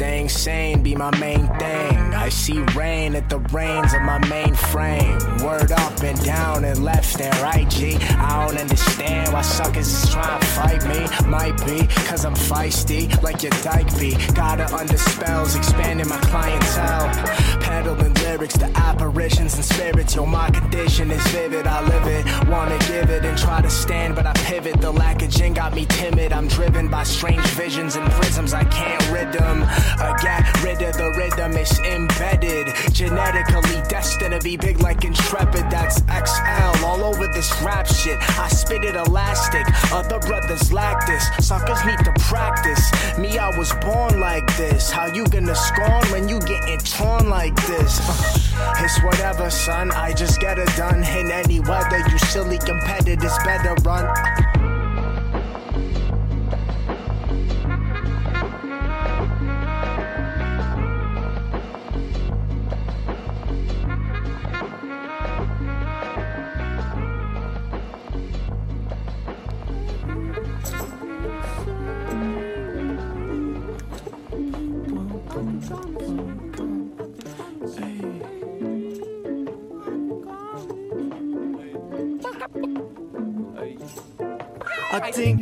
Staying 0.00 0.30
sane 0.30 0.82
be 0.82 0.94
my 0.94 1.14
main 1.18 1.46
thing. 1.58 1.98
I 2.14 2.30
see 2.30 2.58
rain 2.74 3.14
at 3.14 3.28
the 3.28 3.38
reins 3.52 3.92
of 3.92 4.00
my 4.00 4.16
main 4.28 4.54
frame. 4.54 5.18
Word 5.44 5.72
up 5.72 6.02
and 6.02 6.18
down 6.24 6.64
and 6.64 6.82
left 6.82 7.20
and 7.20 7.36
right, 7.42 7.68
G. 7.68 7.96
I 7.96 8.46
don't 8.46 8.58
understand 8.58 9.30
why 9.30 9.42
suckers 9.42 9.92
is 9.92 10.08
trying 10.08 10.40
to 10.40 10.46
fight 10.46 10.88
me. 10.88 11.28
Might 11.28 11.54
be, 11.66 11.86
cause 12.08 12.24
I'm 12.24 12.34
feisty, 12.34 13.22
like 13.22 13.42
your 13.42 13.52
dyke 13.62 13.94
be. 13.98 14.16
Gotta 14.32 14.74
under 14.74 14.96
spells, 14.96 15.54
expanding 15.54 16.08
my 16.08 16.18
clientele. 16.20 17.08
Peddling 17.60 18.14
lyrics 18.14 18.56
to 18.56 18.70
apparitions 18.78 19.54
and 19.56 19.64
spirits. 19.66 20.14
Yo, 20.14 20.24
my 20.24 20.48
condition 20.48 21.10
is 21.10 21.22
vivid, 21.28 21.66
I 21.66 21.86
live 21.86 22.06
it. 22.06 22.48
Wanna 22.48 22.78
give 22.88 23.10
it 23.10 23.22
and 23.26 23.36
try 23.36 23.60
to 23.60 23.68
stand, 23.68 24.16
but 24.16 24.24
I 24.24 24.32
pivot. 24.32 24.80
The 24.80 24.90
lack 24.90 25.20
of 25.20 25.28
gin 25.28 25.52
got 25.52 25.74
me 25.74 25.84
timid. 25.84 26.32
I'm 26.32 26.48
driven 26.48 26.88
by 26.88 27.02
strange 27.02 27.46
visions 27.48 27.96
and 27.96 28.10
prisms, 28.12 28.54
I 28.54 28.64
can't 28.64 29.10
rid 29.10 29.30
them. 29.32 29.66
I 29.98 30.16
get 30.22 30.62
rid 30.62 30.82
of 30.82 30.96
the 30.96 31.10
rhythm, 31.12 31.56
it's 31.56 31.78
embedded. 31.80 32.68
Genetically 32.92 33.82
destined 33.88 34.32
to 34.32 34.40
be 34.40 34.56
big 34.56 34.80
like 34.80 35.04
Intrepid, 35.04 35.70
that's 35.70 36.00
XL. 36.00 36.84
All 36.84 37.04
over 37.04 37.26
this 37.28 37.50
rap 37.62 37.86
shit, 37.86 38.18
I 38.38 38.48
spit 38.48 38.84
it 38.84 38.94
elastic. 38.94 39.66
Other 39.92 40.18
brothers 40.20 40.72
lack 40.72 41.06
this, 41.06 41.24
suckers 41.46 41.84
need 41.84 41.98
to 42.04 42.12
practice. 42.18 42.90
Me, 43.18 43.38
I 43.38 43.56
was 43.56 43.72
born 43.80 44.20
like 44.20 44.46
this. 44.56 44.90
How 44.90 45.06
you 45.06 45.26
gonna 45.26 45.54
scorn 45.54 46.04
when 46.10 46.28
you 46.28 46.40
getting 46.40 46.78
torn 46.78 47.28
like 47.28 47.54
this? 47.66 48.00
It's 48.82 49.02
whatever, 49.02 49.48
son, 49.50 49.90
I 49.92 50.12
just 50.12 50.38
get 50.40 50.58
it 50.58 50.68
done. 50.76 51.02
In 51.02 51.30
any 51.30 51.60
weather, 51.60 51.98
you 52.10 52.18
silly 52.18 52.58
competitors 52.58 53.36
better 53.44 53.74
run. 53.82 54.06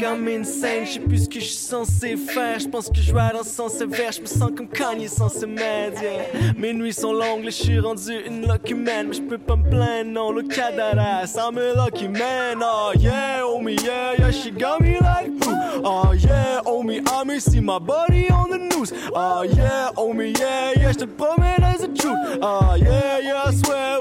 I'm 0.08 0.26
insane, 0.26 0.86
je 0.86 0.92
sais 0.92 1.00
plus 1.00 1.24
ce 1.24 1.28
que 1.28 1.38
je 1.38 1.44
suis 1.44 1.54
censé 1.54 2.16
faire. 2.16 2.58
Je 2.58 2.66
pense 2.66 2.88
que 2.88 2.98
je 2.98 3.12
vais 3.12 3.30
dans 3.30 3.40
le 3.40 3.44
sens 3.44 3.74
sévère, 3.74 4.10
je 4.10 4.22
me 4.22 4.26
sens 4.26 4.50
comme 4.56 4.66
Kanye 4.66 5.06
sans 5.06 5.28
ses 5.28 5.46
meds. 5.46 6.00
yeah. 6.00 6.52
Mes 6.56 6.72
nuits 6.72 6.94
sont 6.94 7.12
longues, 7.12 7.44
je 7.44 7.50
suis 7.50 7.78
rendu 7.78 8.12
une 8.26 8.48
lucky 8.48 8.72
man. 8.72 9.08
Mais 9.08 9.14
je 9.14 9.20
peux 9.20 9.36
pas 9.36 9.56
me 9.56 9.68
plaindre, 9.68 10.10
non, 10.10 10.32
look 10.32 10.56
at 10.56 10.72
that 10.76 10.98
ass. 10.98 11.36
I'm 11.36 11.58
a 11.58 11.74
lucky 11.74 12.08
man, 12.08 12.62
oh 12.62 12.92
yeah, 12.98 13.42
oh 13.44 13.60
me, 13.60 13.76
yeah, 13.84 14.14
yeah, 14.18 14.30
she 14.30 14.50
got 14.50 14.80
me 14.80 14.98
like, 14.98 15.28
ooh. 15.28 15.82
oh 15.84 16.12
yeah, 16.12 16.62
oh 16.64 16.82
me, 16.82 17.02
I 17.06 17.24
may 17.24 17.38
see 17.38 17.60
my 17.60 17.78
body 17.78 18.30
on 18.30 18.48
the 18.48 18.58
news. 18.58 18.94
Oh 19.14 19.42
yeah, 19.42 19.90
oh 19.94 20.14
me, 20.14 20.32
yeah, 20.38 20.72
yeah, 20.74 20.92
je 20.92 21.00
te 21.00 21.06
promets, 21.06 21.58
that's 21.58 21.82
the 21.82 21.88
truth. 21.88 22.38
Oh 22.40 22.74
yeah, 22.76 23.18
yeah, 23.18 23.42
I 23.44 23.52
swear 23.52 24.00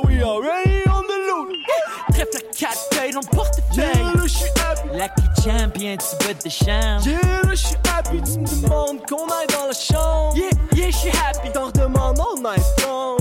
le 3.22 3.36
portefeuille. 3.36 3.76
Yeah, 3.78 4.12
je 4.24 4.28
suis 4.28 4.50
happy. 4.62 4.88
Lucky 4.98 5.42
champion, 5.44 5.98
tu 5.98 6.28
bottes 6.28 6.44
de 6.46 6.50
chambre. 6.50 7.06
Yeah, 7.06 7.42
je 7.50 7.56
suis 7.56 7.76
happy. 7.92 8.22
Tu 8.22 8.40
me 8.40 8.62
demandes 8.62 9.06
qu'on 9.08 9.26
aille 9.28 9.48
dans 9.48 9.68
la 9.68 9.74
chambre. 9.74 10.36
Yeah, 10.36 10.50
yeah, 10.76 10.90
je 10.92 10.98
suis 10.98 11.10
happy. 11.10 11.52
T'en 11.52 11.66
redemandes 11.68 12.18
night 12.42 12.64
long. 12.86 13.18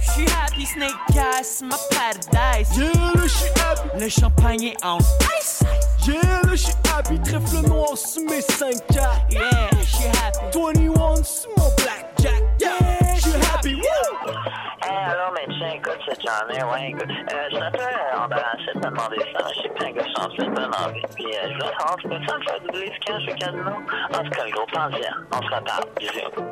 Je 0.00 0.10
suis 0.10 0.26
happy, 0.26 0.66
snake 0.66 0.90
gas, 1.14 1.62
ma 1.62 1.76
paradise. 1.90 2.68
Yeah, 2.76 2.90
je 3.22 3.28
suis 3.28 3.50
happy. 3.60 4.00
Le 4.00 4.08
champagne 4.08 4.62
est 4.64 4.84
en 4.84 4.98
ice. 5.40 5.62
Yeah, 6.06 6.42
je 6.50 6.56
suis 6.56 6.74
happy. 6.94 7.18
Trèfle 7.20 7.66
noir 7.66 7.96
sur 7.96 8.22
mes 8.22 8.40
5 8.40 8.74
4 8.92 9.10
Yeah, 9.30 9.70
je 9.80 9.86
suis 9.86 10.06
happy. 10.06 10.58
21 10.58 11.22
sur 11.22 11.50
mon 11.56 11.70
blackjack. 11.76 12.42
Yeah, 12.60 13.14
je 13.16 13.20
suis 13.20 13.32
happy. 13.54 13.74
Woo! 13.74 14.61
Allô, 14.94 15.32
médecin, 15.32 15.74
écoute, 15.74 15.98
c'est 16.06 16.20
Johnny. 16.20 16.62
Ouais, 16.70 16.90
écoute, 16.90 17.08
euh, 17.08 17.48
je 17.50 17.56
suis 17.56 17.64
un 17.64 17.70
peu 17.70 17.78
embarrassé 18.22 18.66
de 18.74 18.80
te 18.80 18.86
demander 18.86 19.18
ça. 19.32 19.46
Je 19.54 19.62
sais 19.62 19.72
t'es 19.78 19.86
un 19.86 19.92
gars 19.92 20.04
sensible, 20.14 20.50
me 20.50 20.86
envie. 20.86 21.02
Puis, 21.14 21.24
euh, 21.26 21.48
je 21.48 21.54
voulais 21.54 21.72
savoir, 21.78 21.96
tu 21.96 22.08
peux 22.08 22.26
ça 22.26 22.38
me 22.38 22.44
faire 22.44 22.60
doubler 22.60 22.92
ce 22.94 23.00
cash 23.06 23.22
au 23.22 23.34
casino? 23.34 23.72
En 24.12 24.24
tout 24.24 24.30
cas, 24.30 24.50
gros 24.50 24.66
plan 24.66 24.90
On 25.32 25.42
se 25.42 25.54
reparle. 25.54 25.84
Bisous. 25.98 26.42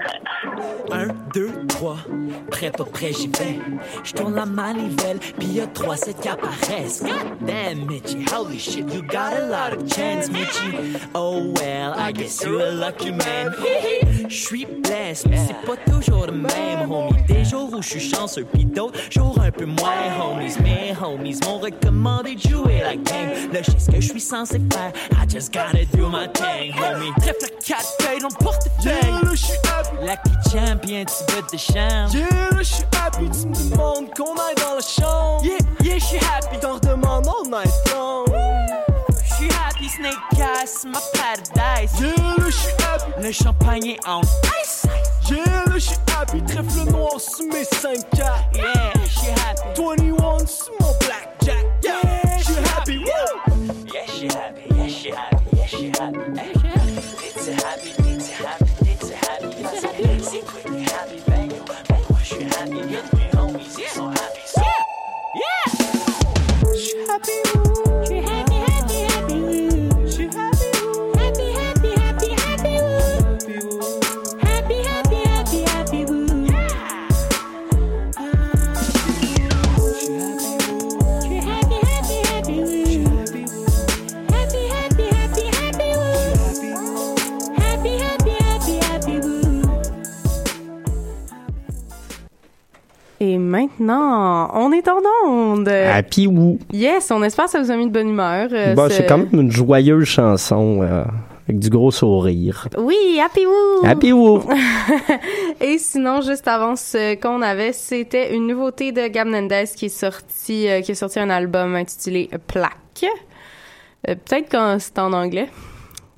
Un, 0.92 1.08
deux, 1.34 1.66
trois, 1.68 1.96
prêt 2.50 2.70
pas 2.70 2.84
prêt, 2.84 3.12
j'y 3.12 3.28
vais. 3.28 3.58
Je 4.04 4.12
tourne 4.12 4.34
la 4.34 4.46
manivelle, 4.46 5.18
pis 5.38 5.46
y'a 5.46 5.66
trois 5.68 5.96
sets 5.96 6.14
qui 6.14 6.28
apparaissent. 6.28 7.02
God 7.02 7.46
damn, 7.46 7.86
Mitchy, 7.86 8.24
holy 8.32 8.58
shit, 8.58 8.92
you 8.92 9.02
got 9.02 9.34
a 9.34 9.46
lot 9.46 9.76
of 9.76 9.88
chance, 9.92 10.30
Mitchy. 10.30 10.96
Oh 11.14 11.52
well, 11.56 11.94
I 11.96 12.12
guess 12.12 12.42
you're 12.42 12.60
a 12.60 12.72
lucky 12.72 13.12
man. 13.12 13.54
J'suis 14.28 14.66
blessed, 14.66 15.28
mais 15.28 15.38
c'est 15.38 15.66
pas 15.66 15.76
toujours 15.90 16.26
le 16.26 16.32
même, 16.32 16.90
homie. 16.90 17.22
Des 17.28 17.44
jours 17.44 17.72
où 17.72 17.82
j'suis 17.82 18.00
chanceux, 18.00 18.39
pis 18.44 18.64
d'autres 18.64 18.98
jours 19.10 19.38
un 19.40 19.50
peu 19.50 19.66
moins, 19.66 20.20
homies. 20.20 20.54
Mes 20.62 20.94
homies 21.02 21.38
m'ont 21.44 21.58
recommandé 21.58 22.34
de 22.34 22.40
jouer 22.40 22.80
la 22.82 22.96
game. 22.96 23.52
Là, 23.52 23.60
je 23.62 23.70
sais 23.72 23.78
ce 23.78 23.90
que 23.90 24.00
j'suis 24.00 24.20
censé 24.20 24.60
faire. 24.72 24.92
I 25.12 25.28
just 25.28 25.52
gotta 25.52 25.84
do 25.96 26.08
my 26.08 26.28
thing, 26.32 26.72
homie. 26.74 27.12
Trèfle 27.20 27.42
la 27.42 27.76
4 27.76 27.96
paye 27.98 28.20
dans 28.20 28.28
le 28.28 28.44
portefeuille. 28.44 28.70
Yeah, 28.84 29.20
là, 29.22 29.34
j'suis 29.34 29.52
happy. 29.68 29.96
Lucky 30.06 30.50
champion, 30.50 31.04
tu 31.04 31.34
bottes 31.34 31.52
de 31.52 31.58
chambre. 31.58 32.14
Yeah, 32.14 32.50
là, 32.50 32.62
j'suis 32.62 32.84
happy. 32.96 33.30
Tu 33.30 33.46
me 33.46 33.70
demandes 33.70 34.14
qu'on 34.16 34.34
aille 34.34 34.54
dans 34.56 34.74
la 34.74 34.80
chambre. 34.80 35.44
Yeah, 35.44 35.58
yeah, 35.82 35.98
j'suis 35.98 36.18
happy. 36.18 36.58
T'en 36.60 36.74
redemandes 36.74 37.28
all 37.28 37.50
night 37.50 37.72
long. 37.92 38.24
J'suis 39.24 39.48
happy, 39.48 39.88
snake 39.88 40.18
gas, 40.36 40.84
ma 40.86 41.00
paradise. 41.14 41.92
Yeah, 42.00 42.14
là, 42.38 42.48
j'suis 42.48 42.74
happy. 42.84 43.22
Le 43.22 43.32
champagne 43.32 43.86
est 43.86 44.08
en 44.08 44.22
ice. 44.22 44.79
Yeah, 45.30 45.64
j'suis 45.78 45.96
happy. 46.18 46.42
Trèfle 46.42 46.90
noir 46.90 47.20
sur 47.20 47.44
mes 47.46 47.64
5 47.64 48.10
4 48.10 48.50
Yeah, 48.54 48.92
j'suis 49.06 49.30
happy. 49.30 49.80
21 49.80 50.46
sur 50.46 50.72
mon 50.80 50.92
blackjack. 50.98 51.66
Yeah, 51.84 52.38
j'suis 52.38 52.54
happy. 52.76 52.98
Woo! 52.98 53.06
Yeah, 53.92 54.06
j'suis 54.06 54.28
happy. 54.28 54.62
Yeah, 54.74 54.86
j'suis 54.88 55.12
happy. 55.12 55.56
Yeah, 55.56 55.66
j'suis 55.66 55.92
happy. 55.92 56.20
Yeah, 56.32 56.48
j'suis 56.50 57.56
happy. 57.62 57.90
Happy, 58.40 58.96
t'es 58.96 59.14
happy, 59.14 59.50
happy. 59.62 59.64
T'es 60.02 60.08
happy. 60.92 61.20
Quoi, 61.66 61.76
t'es 61.86 61.94
happy, 61.94 62.14
j'suis 62.24 62.44
happy. 62.44 62.78
Yeah, 62.90 63.40
homies, 63.40 63.70
sont 63.94 64.10
happy. 64.10 64.42
So, 64.46 64.60
yeah! 65.34 65.64
Happy. 65.70 66.76
J'suis 66.76 67.04
happy, 67.08 67.69
maintenant, 93.50 94.50
on 94.54 94.72
est 94.72 94.86
en 94.88 95.00
onde. 95.26 95.68
Happy 95.68 96.26
Woo. 96.26 96.58
Yes, 96.72 97.10
on 97.10 97.22
espère 97.22 97.46
que 97.46 97.50
ça 97.50 97.60
vous 97.62 97.70
a 97.70 97.76
mis 97.76 97.86
de 97.86 97.92
bonne 97.92 98.08
humeur. 98.08 98.48
Euh, 98.52 98.74
Bon, 98.74 98.88
ce- 98.88 98.94
c'est 98.94 99.06
quand 99.06 99.18
même 99.18 99.28
une 99.32 99.50
joyeuse 99.50 100.04
chanson 100.06 100.80
euh, 100.82 101.04
avec 101.48 101.58
du 101.58 101.68
gros 101.68 101.90
sourire. 101.90 102.68
Oui, 102.78 103.20
Happy 103.24 103.44
Woo! 103.46 103.84
Happy 103.86 104.12
Woo. 104.12 104.40
Et 105.60 105.78
sinon, 105.78 106.20
juste 106.20 106.46
avant 106.48 106.76
ce 106.76 107.14
qu'on 107.16 107.42
avait, 107.42 107.72
c'était 107.72 108.34
une 108.34 108.46
nouveauté 108.46 108.92
de 108.92 109.08
Gab 109.08 109.26
Mendes 109.28 109.52
qui 109.76 109.86
est 109.86 109.88
sorti, 109.88 110.68
euh, 110.68 110.80
qui 110.80 110.92
a 110.92 110.94
sorti 110.94 111.18
un 111.18 111.30
album 111.30 111.74
intitulé 111.74 112.30
Plaque. 112.46 113.04
Euh, 114.08 114.14
Peut-être 114.14 114.46
quand 114.50 114.76
c'est 114.78 114.98
en 114.98 115.12
anglais. 115.12 115.48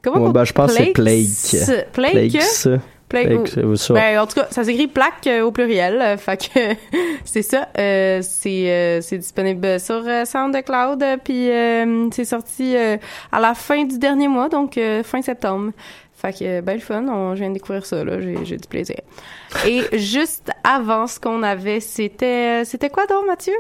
Comment 0.03 0.27
Ouais, 0.27 0.33
ben, 0.33 0.45
je 0.45 0.53
pense 0.53 0.73
que 0.75 0.83
c'est 0.83 0.93
Plague. 0.93 1.27
Plaque. 1.93 2.81
Plaque. 3.13 3.55
Ben, 3.91 4.19
en 4.19 4.27
tout 4.27 4.35
cas, 4.41 4.47
ça 4.51 4.65
s'écrit 4.65 4.87
plaque 4.87 5.27
euh, 5.27 5.43
au 5.43 5.51
pluriel. 5.53 6.01
euh, 6.01 6.17
fait 6.17 6.49
que 6.49 6.61
c'est 7.25 7.43
ça. 7.43 7.69
Euh, 7.79 8.21
c'est 8.23 8.71
euh, 8.71 9.01
c'est 9.03 9.19
disponible 9.19 9.79
sur 9.79 10.03
SoundCloud. 10.25 11.05
Puis 11.25 11.49
c'est 12.13 12.25
sorti 12.25 12.75
à 12.77 13.41
la 13.41 13.55
fin 13.55 13.85
du 13.85 13.99
dernier 13.99 14.29
mois, 14.29 14.49
donc 14.49 14.79
fin 15.05 15.23
septembre. 15.23 15.73
Fait 16.15 16.33
que, 16.33 16.45
euh, 16.45 16.61
ben 16.63 16.75
le 16.75 16.79
fun, 16.81 17.05
on, 17.09 17.35
je 17.35 17.41
viens 17.41 17.49
de 17.49 17.55
découvrir 17.55 17.85
ça, 17.85 18.05
là, 18.05 18.21
j'ai, 18.21 18.57
du 18.57 18.69
plaisir. 18.69 18.95
Et 19.67 19.83
juste 19.99 20.53
avant, 20.63 21.09
ce 21.09 21.19
qu'on 21.19 21.43
avait, 21.43 21.81
c'était, 21.81 22.65
c'était 22.65 22.91
quoi 22.91 23.07
donc, 23.07 23.27
Mathieu? 23.27 23.55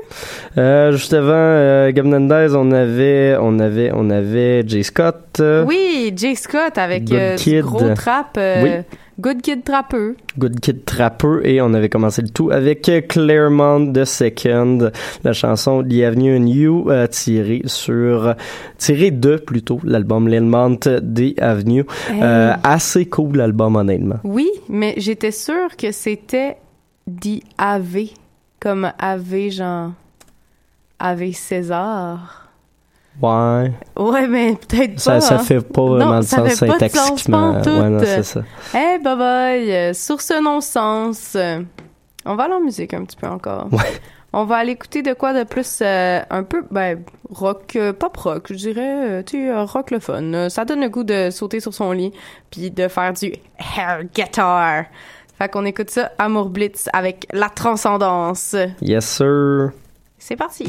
Euh, 0.56 0.92
juste 0.92 1.12
avant 1.12 1.32
euh, 1.34 1.90
Gab 1.90 2.06
Menendez, 2.06 2.54
on 2.56 2.70
avait, 2.70 3.36
on 3.40 3.58
avait, 3.58 3.90
on 3.92 4.08
avait 4.10 4.62
Jay 4.64 4.84
Scott. 4.84 5.40
euh, 5.40 5.64
Oui, 5.64 6.12
Jay 6.14 6.36
Scott 6.36 6.78
avec 6.78 7.10
euh, 7.10 7.34
du 7.36 7.62
gros 7.62 7.94
trap, 7.94 8.38
Oui. 8.62 8.70
Good 9.22 9.40
Kid 9.40 9.62
Trappeux. 9.62 10.16
Good 10.36 10.58
Kid 10.58 10.84
Trapper 10.84 11.42
et 11.44 11.60
on 11.60 11.74
avait 11.74 11.88
commencé 11.88 12.22
le 12.22 12.30
tout 12.30 12.50
avec 12.50 12.90
Claremont 13.06 13.92
the 13.92 14.04
Second, 14.04 14.90
la 15.22 15.32
chanson 15.32 15.84
The 15.84 16.02
Avenue 16.02 16.36
and 16.36 16.46
You 16.46 16.90
euh, 16.90 17.06
tirée 17.06 17.62
sur 17.66 18.34
tirée 18.78 19.12
de 19.12 19.36
plutôt 19.36 19.78
l'album 19.84 20.26
Claremont 20.26 20.76
The 20.76 21.40
Avenue. 21.40 21.84
Hey. 22.10 22.20
Euh, 22.20 22.54
assez 22.64 23.06
cool 23.06 23.36
l'album 23.36 23.76
honnêtement. 23.76 24.18
Oui, 24.24 24.50
mais 24.68 24.94
j'étais 24.96 25.30
sûre 25.30 25.76
que 25.76 25.92
c'était 25.92 26.56
dit 27.06 27.44
AV, 27.58 28.08
comme 28.58 28.90
AV, 28.98 29.50
genre 29.50 29.92
AV 30.98 31.32
César. 31.32 32.41
Ouais. 33.20 33.72
Ouais, 33.96 34.26
mais 34.26 34.56
peut-être 34.56 34.98
Ça, 34.98 35.12
pas. 35.14 35.20
ça 35.20 35.34
hein. 35.34 35.38
fait 35.38 35.60
pas 35.60 35.82
vraiment 35.82 36.12
non, 36.12 36.18
de 36.20 36.24
ça 36.24 36.36
sens 36.48 36.58
fait 36.58 36.66
pas 36.66 36.78
de 36.78 36.88
sens. 36.88 37.26
Ouais, 37.26 37.90
non, 37.90 38.00
c'est 38.04 38.22
ça. 38.22 38.42
Eh, 38.74 38.98
bye 38.98 39.16
bye. 39.16 39.94
Sur 39.94 40.20
ce 40.20 40.42
non-sens, 40.42 41.34
euh, 41.36 41.60
on 42.24 42.34
va 42.34 42.44
aller 42.44 42.54
en 42.54 42.60
musique 42.60 42.94
un 42.94 43.04
petit 43.04 43.16
peu 43.16 43.26
encore. 43.26 43.68
Ouais. 43.72 44.00
On 44.34 44.44
va 44.44 44.56
aller 44.56 44.72
écouter 44.72 45.02
de 45.02 45.12
quoi 45.12 45.34
de 45.34 45.44
plus 45.44 45.80
euh, 45.82 46.20
un 46.30 46.42
peu 46.42 46.64
ben 46.70 47.02
rock 47.28 47.76
euh, 47.76 47.92
pop 47.92 48.16
rock, 48.16 48.46
je 48.48 48.54
dirais 48.54 49.10
euh, 49.10 49.22
tu 49.22 49.44
sais 49.44 49.62
rock 49.62 49.90
le 49.90 49.98
fun. 49.98 50.48
Ça 50.48 50.64
donne 50.64 50.80
le 50.80 50.88
goût 50.88 51.04
de 51.04 51.28
sauter 51.30 51.60
sur 51.60 51.74
son 51.74 51.92
lit 51.92 52.12
puis 52.50 52.70
de 52.70 52.88
faire 52.88 53.12
du 53.12 53.34
air 53.76 54.04
guitar. 54.14 54.84
Fait 55.38 55.50
qu'on 55.50 55.66
écoute 55.66 55.90
ça 55.90 56.12
Amour 56.18 56.48
Blitz 56.48 56.88
avec 56.94 57.26
la 57.30 57.50
transcendance. 57.50 58.56
Yes 58.80 59.04
sir. 59.04 59.72
C'est 60.18 60.36
parti. 60.36 60.64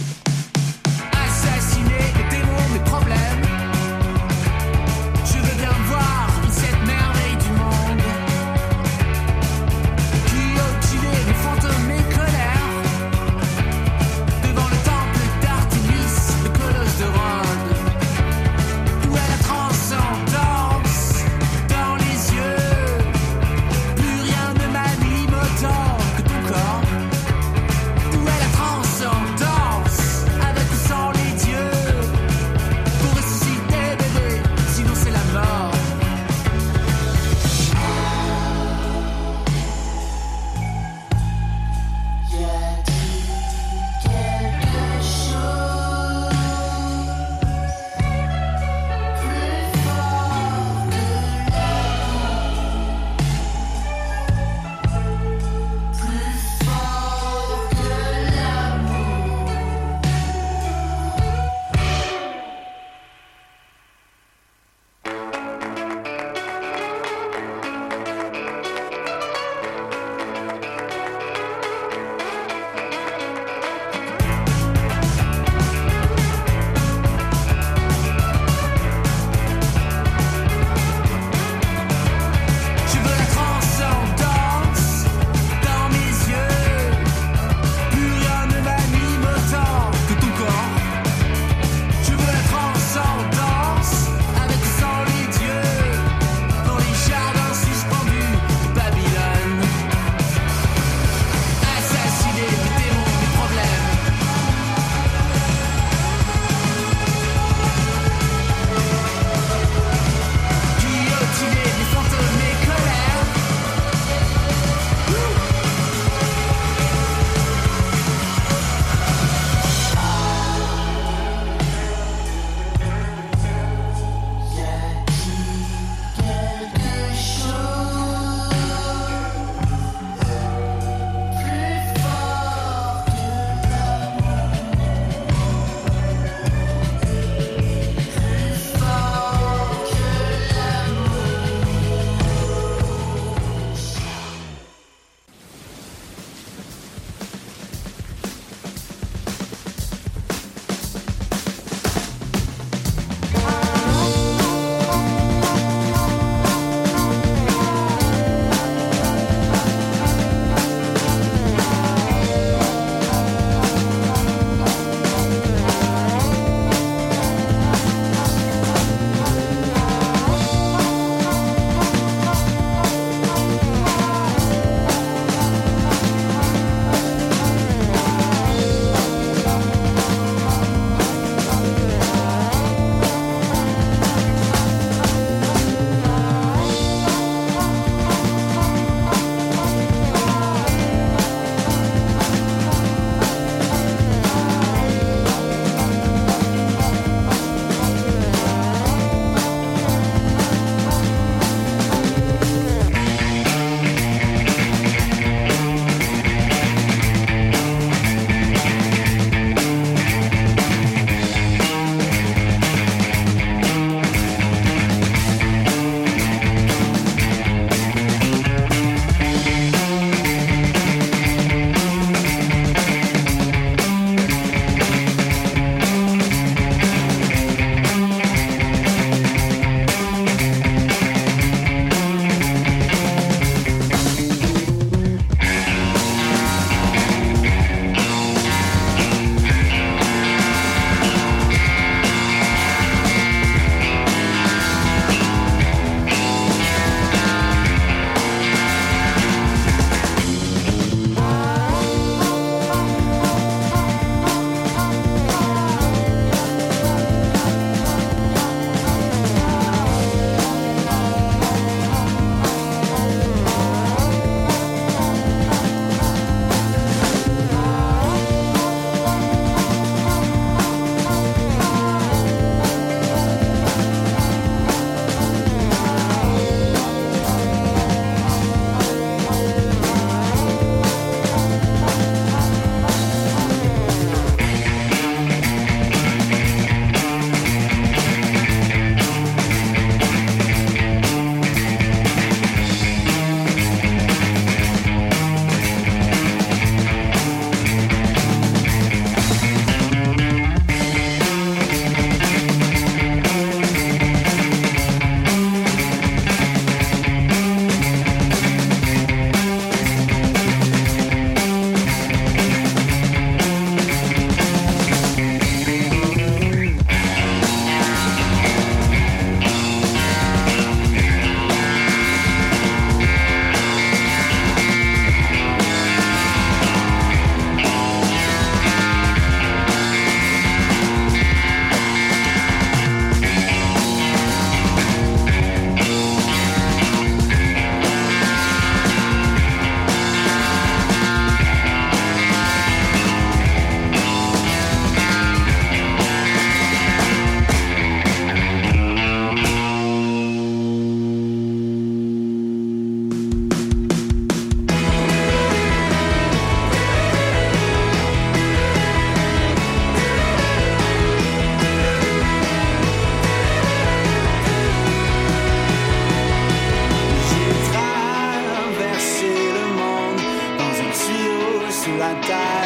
till 371.83 372.01
I 372.01 372.13
die. 372.21 372.62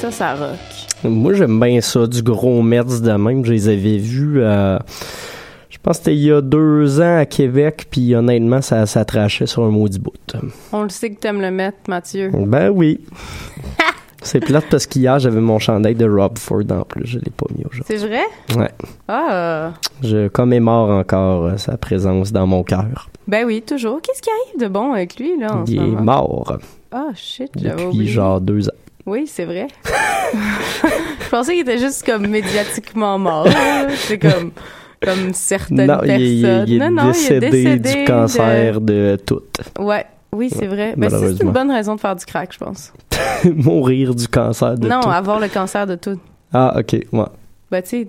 Ça, 0.00 0.10
ça 0.10 0.34
rock. 0.34 0.58
Moi, 1.04 1.32
j'aime 1.34 1.58
bien 1.60 1.80
ça, 1.80 2.06
du 2.06 2.22
gros 2.22 2.62
Metz 2.62 3.00
de 3.00 3.12
même. 3.12 3.44
Je 3.44 3.52
les 3.52 3.68
avais 3.68 3.98
vus, 3.98 4.40
euh, 4.42 4.78
je 5.70 5.78
pense 5.82 5.98
que 5.98 6.04
c'était 6.04 6.16
il 6.16 6.24
y 6.24 6.32
a 6.32 6.40
deux 6.40 7.00
ans 7.00 7.18
à 7.18 7.26
Québec, 7.26 7.86
puis 7.90 8.14
honnêtement, 8.14 8.60
ça, 8.62 8.86
ça 8.86 9.04
trachait 9.04 9.46
sur 9.46 9.62
un 9.64 9.70
maudit 9.70 9.98
bout. 9.98 10.12
On 10.72 10.82
le 10.82 10.88
sait 10.88 11.10
que 11.10 11.20
t'aimes 11.20 11.40
le 11.40 11.50
mettre, 11.50 11.78
Mathieu. 11.88 12.30
Ben 12.34 12.70
oui. 12.70 13.00
C'est 14.20 14.40
plate 14.40 14.64
parce 14.68 14.84
qu'hier, 14.86 15.20
j'avais 15.20 15.40
mon 15.40 15.60
chandail 15.60 15.94
de 15.94 16.04
Rob 16.08 16.38
Ford 16.38 16.62
en 16.70 16.82
plus. 16.82 17.06
Je 17.06 17.18
l'ai 17.20 17.30
pas 17.30 17.46
mis 17.56 17.64
aujourd'hui. 17.64 17.84
C'est 17.86 18.04
vrai? 18.04 18.24
Ouais. 18.56 18.70
Ah, 19.06 19.70
Je 20.02 20.26
commémore 20.26 20.90
encore 20.90 21.44
euh, 21.46 21.56
sa 21.56 21.76
présence 21.76 22.32
dans 22.32 22.46
mon 22.48 22.64
cœur. 22.64 23.08
ben 23.28 23.44
oui, 23.46 23.62
toujours. 23.64 24.00
Qu'est-ce 24.02 24.20
qui 24.20 24.28
arrive 24.30 24.60
de 24.68 24.72
bon 24.72 24.92
avec 24.92 25.18
lui, 25.20 25.38
là, 25.38 25.58
en 25.58 25.64
ce 25.66 25.70
Il 25.70 25.78
est 25.78 25.80
moment? 25.86 26.02
mort 26.02 26.58
Ah, 26.90 27.06
shit, 27.14 27.52
j'avais 27.54 27.70
depuis 27.76 27.84
oublié. 27.86 28.06
genre 28.10 28.40
deux 28.40 28.68
ans. 28.68 28.72
Oui, 29.08 29.26
c'est 29.26 29.46
vrai. 29.46 29.68
Je 31.20 31.28
pensais 31.30 31.52
qu'il 31.52 31.62
était 31.62 31.78
juste 31.78 32.04
comme 32.04 32.26
médiatiquement 32.26 33.18
mort. 33.18 33.48
C'est 33.96 34.18
comme, 34.18 34.50
comme 35.02 35.32
certaines 35.32 35.86
non, 35.86 35.98
personnes. 36.00 36.20
il 36.20 36.44
est- 36.44 36.64
il 36.66 36.74
est 36.82 36.90
non, 36.90 36.90
non, 37.04 37.08
décédé, 37.08 37.46
il 37.48 37.54
est 37.68 37.76
décédé 37.78 38.00
du 38.00 38.04
cancer 38.04 38.80
de, 38.82 39.18
tout. 39.24 39.40
Ouais, 39.78 40.04
oui, 40.32 40.50
c'est 40.50 40.66
vrai. 40.66 40.92
Ben, 40.96 41.08
ça, 41.08 41.20
c'est 41.20 41.42
une 41.42 41.52
bonne 41.52 41.70
raison 41.70 41.94
de 41.94 42.00
faire 42.00 42.16
du 42.16 42.24
crack, 42.26 42.52
je 42.52 42.58
pense. 42.58 42.92
Mourir 43.44 44.14
du 44.14 44.28
cancer 44.28 44.76
de 44.76 44.86
non, 44.88 45.00
tout. 45.00 45.08
avoir 45.08 45.40
le 45.40 45.48
cancer 45.48 45.86
de 45.86 45.94
tout. 45.94 46.18
Ah, 46.52 46.74
ok, 46.78 46.92
ouais. 47.12 47.24
Ben, 47.70 47.82
tu 47.82 47.88
sais, 47.88 48.08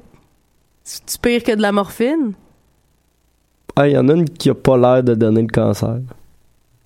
c'est-tu 0.84 1.18
pire 1.20 1.43
que 1.43 1.56
de 1.56 1.62
la 1.62 1.72
morphine? 1.72 2.34
Ah, 3.78 3.88
il 3.88 3.93
y 3.93 3.97
en 3.97 4.10
a 4.10 4.14
une 4.14 4.30
qui 4.30 4.50
a 4.50 4.54
pas 4.56 4.76
l'air 4.78 5.02
de 5.04 5.16
donner 5.16 5.41
le 5.43 5.47
cancer. 5.47 6.00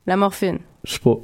La 0.05 0.17
morphine. 0.17 0.59
Je 0.83 0.93
sais 0.93 0.99
pas. 0.99 1.15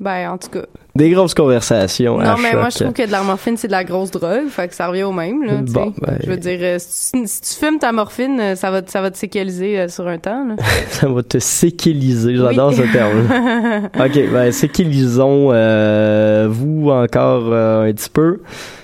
Ben, 0.00 0.30
en 0.30 0.38
tout 0.38 0.48
cas. 0.50 0.62
Des 0.98 1.10
grosses 1.10 1.32
conversations. 1.34 2.18
à 2.18 2.24
Non, 2.24 2.34
mais 2.42 2.52
moi, 2.54 2.68
je 2.70 2.78
trouve 2.80 2.92
que 2.92 3.06
de 3.06 3.12
la 3.12 3.22
morphine, 3.22 3.56
c'est 3.56 3.68
de 3.68 3.72
la 3.72 3.84
grosse 3.84 4.10
drogue. 4.10 4.48
Fait 4.50 4.66
que 4.68 4.74
ça 4.74 4.88
revient 4.88 5.04
au 5.04 5.12
même, 5.12 5.42
là. 5.44 5.52
Bon, 5.62 5.92
ben- 6.02 6.18
Je 6.24 6.28
veux 6.28 6.36
dire, 6.36 6.58
euh, 6.60 6.76
si, 6.78 7.12
tu- 7.12 7.22
si 7.26 7.40
tu 7.40 7.54
fumes 7.64 7.78
ta 7.78 7.92
morphine, 7.92 8.38
euh, 8.40 8.54
ça 8.56 8.70
va, 8.70 8.82
te- 8.82 8.90
ça 8.90 9.00
va 9.00 9.10
te 9.10 9.16
séqueliser 9.16 9.78
euh, 9.78 9.88
sur 9.88 10.06
un 10.08 10.18
temps, 10.18 10.44
là. 10.46 10.56
Ça 10.90 11.08
va 11.08 11.22
te 11.22 11.38
séqueliser. 11.38 12.34
J'adore 12.36 12.70
Oui. 12.70 12.76
ce 12.76 12.92
terme. 12.92 13.88
ok, 13.98 14.32
ben 14.32 14.50
séquelisons 14.52 15.50
euh, 15.52 16.48
vous 16.50 16.90
encore 16.90 17.44
euh, 17.52 17.88
un 17.88 17.92
petit 17.92 18.10
peu. 18.10 18.40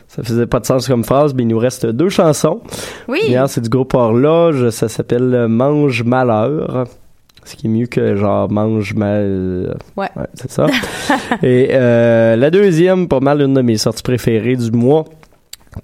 Ça 0.06 0.22
faisait 0.22 0.46
pas 0.46 0.60
de 0.60 0.66
sens 0.66 0.86
comme 0.86 1.02
phrase, 1.02 1.34
mais 1.34 1.42
il 1.42 1.48
nous 1.48 1.58
reste 1.58 1.86
deux 1.86 2.08
chansons. 2.08 2.60
Oui. 3.08 3.34
C'est 3.48 3.60
du 3.62 3.68
groupe 3.68 3.92
Horloge. 3.94 4.70
Ça 4.70 4.88
s'appelle 4.88 5.46
Mange 5.48 6.04
Malheur. 6.04 6.84
Ce 7.45 7.57
qui 7.57 7.66
est 7.66 7.70
mieux 7.70 7.86
que 7.86 8.16
genre 8.16 8.51
mange 8.51 8.95
mal. 8.95 9.76
Ouais. 9.97 10.09
c'est 10.34 10.51
ça. 10.51 10.66
Et 11.42 11.68
euh, 11.72 12.36
la 12.36 12.51
deuxième, 12.51 13.07
pas 13.09 13.20
mal 13.20 13.42
une 13.42 13.55
de 13.55 13.62
mes 13.62 13.76
sorties 13.76 14.03
préférées 14.03 14.57
du 14.57 14.70
mois. 14.70 15.05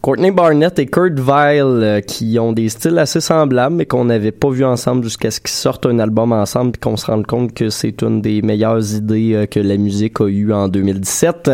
Courtney 0.03 0.31
Barnett 0.31 0.79
et 0.79 0.87
Kurt 0.87 1.19
Vile 1.19 1.63
euh, 1.83 2.01
qui 2.01 2.39
ont 2.39 2.53
des 2.53 2.69
styles 2.69 2.99
assez 2.99 3.21
semblables 3.21 3.75
mais 3.77 3.87
qu'on 3.87 4.05
n'avait 4.05 4.31
pas 4.33 4.49
vu 4.51 4.65
ensemble 4.65 5.05
jusqu'à 5.05 5.31
ce 5.31 5.41
qu'ils 5.41 5.51
sortent 5.51 5.87
un 5.87 5.99
album 5.99 6.33
ensemble 6.33 6.73
et 6.77 6.79
qu'on 6.79 6.97
se 6.97 7.07
rende 7.07 7.27
compte 7.27 7.53
que 7.55 7.71
c'est 7.71 8.01
une 8.03 8.21
des 8.23 8.41
meilleures 8.43 8.95
idées 8.95 9.33
euh, 9.35 9.47
que 9.47 9.61
la 9.61 9.77
musique 9.77 10.21
a 10.21 10.27
eu 10.29 10.53
en 10.53 10.69
2017. 10.69 11.51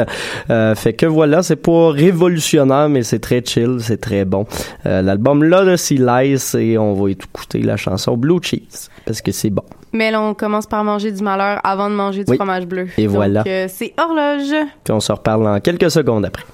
Euh, 0.50 0.74
fait 0.74 0.92
que 0.92 1.06
voilà, 1.06 1.42
c'est 1.42 1.56
pas 1.56 1.90
révolutionnaire 1.90 2.88
mais 2.88 3.02
c'est 3.02 3.20
très 3.20 3.42
chill, 3.44 3.78
c'est 3.80 4.00
très 4.00 4.24
bon. 4.24 4.44
Euh, 4.84 5.02
L'album 5.02 5.42
là 5.42 5.64
de 5.64 5.76
Sea 5.76 5.98
Lice 5.98 6.54
et 6.54 6.76
on 6.78 6.92
va 6.94 7.10
écouter 7.10 7.62
la 7.62 7.76
chanson 7.76 8.16
Blue 8.16 8.38
Cheese 8.42 8.88
parce 9.04 9.22
que 9.22 9.32
c'est 9.32 9.50
bon. 9.50 9.62
Mais 9.92 10.10
là, 10.10 10.20
on 10.20 10.34
commence 10.34 10.66
par 10.66 10.84
manger 10.84 11.10
du 11.10 11.22
malheur 11.22 11.58
avant 11.64 11.88
de 11.88 11.94
manger 11.94 12.22
du 12.24 12.30
Oui. 12.30 12.36
fromage 12.36 12.66
bleu. 12.66 12.86
Et 12.98 13.06
Donc, 13.06 13.14
voilà. 13.14 13.44
euh, 13.46 13.66
c'est 13.68 13.94
horloge. 13.98 14.52
Puis 14.84 14.92
on 14.92 15.00
se 15.00 15.10
reparle 15.10 15.46
en 15.46 15.58
quelques 15.60 15.90
secondes 15.90 16.26
après. 16.26 16.44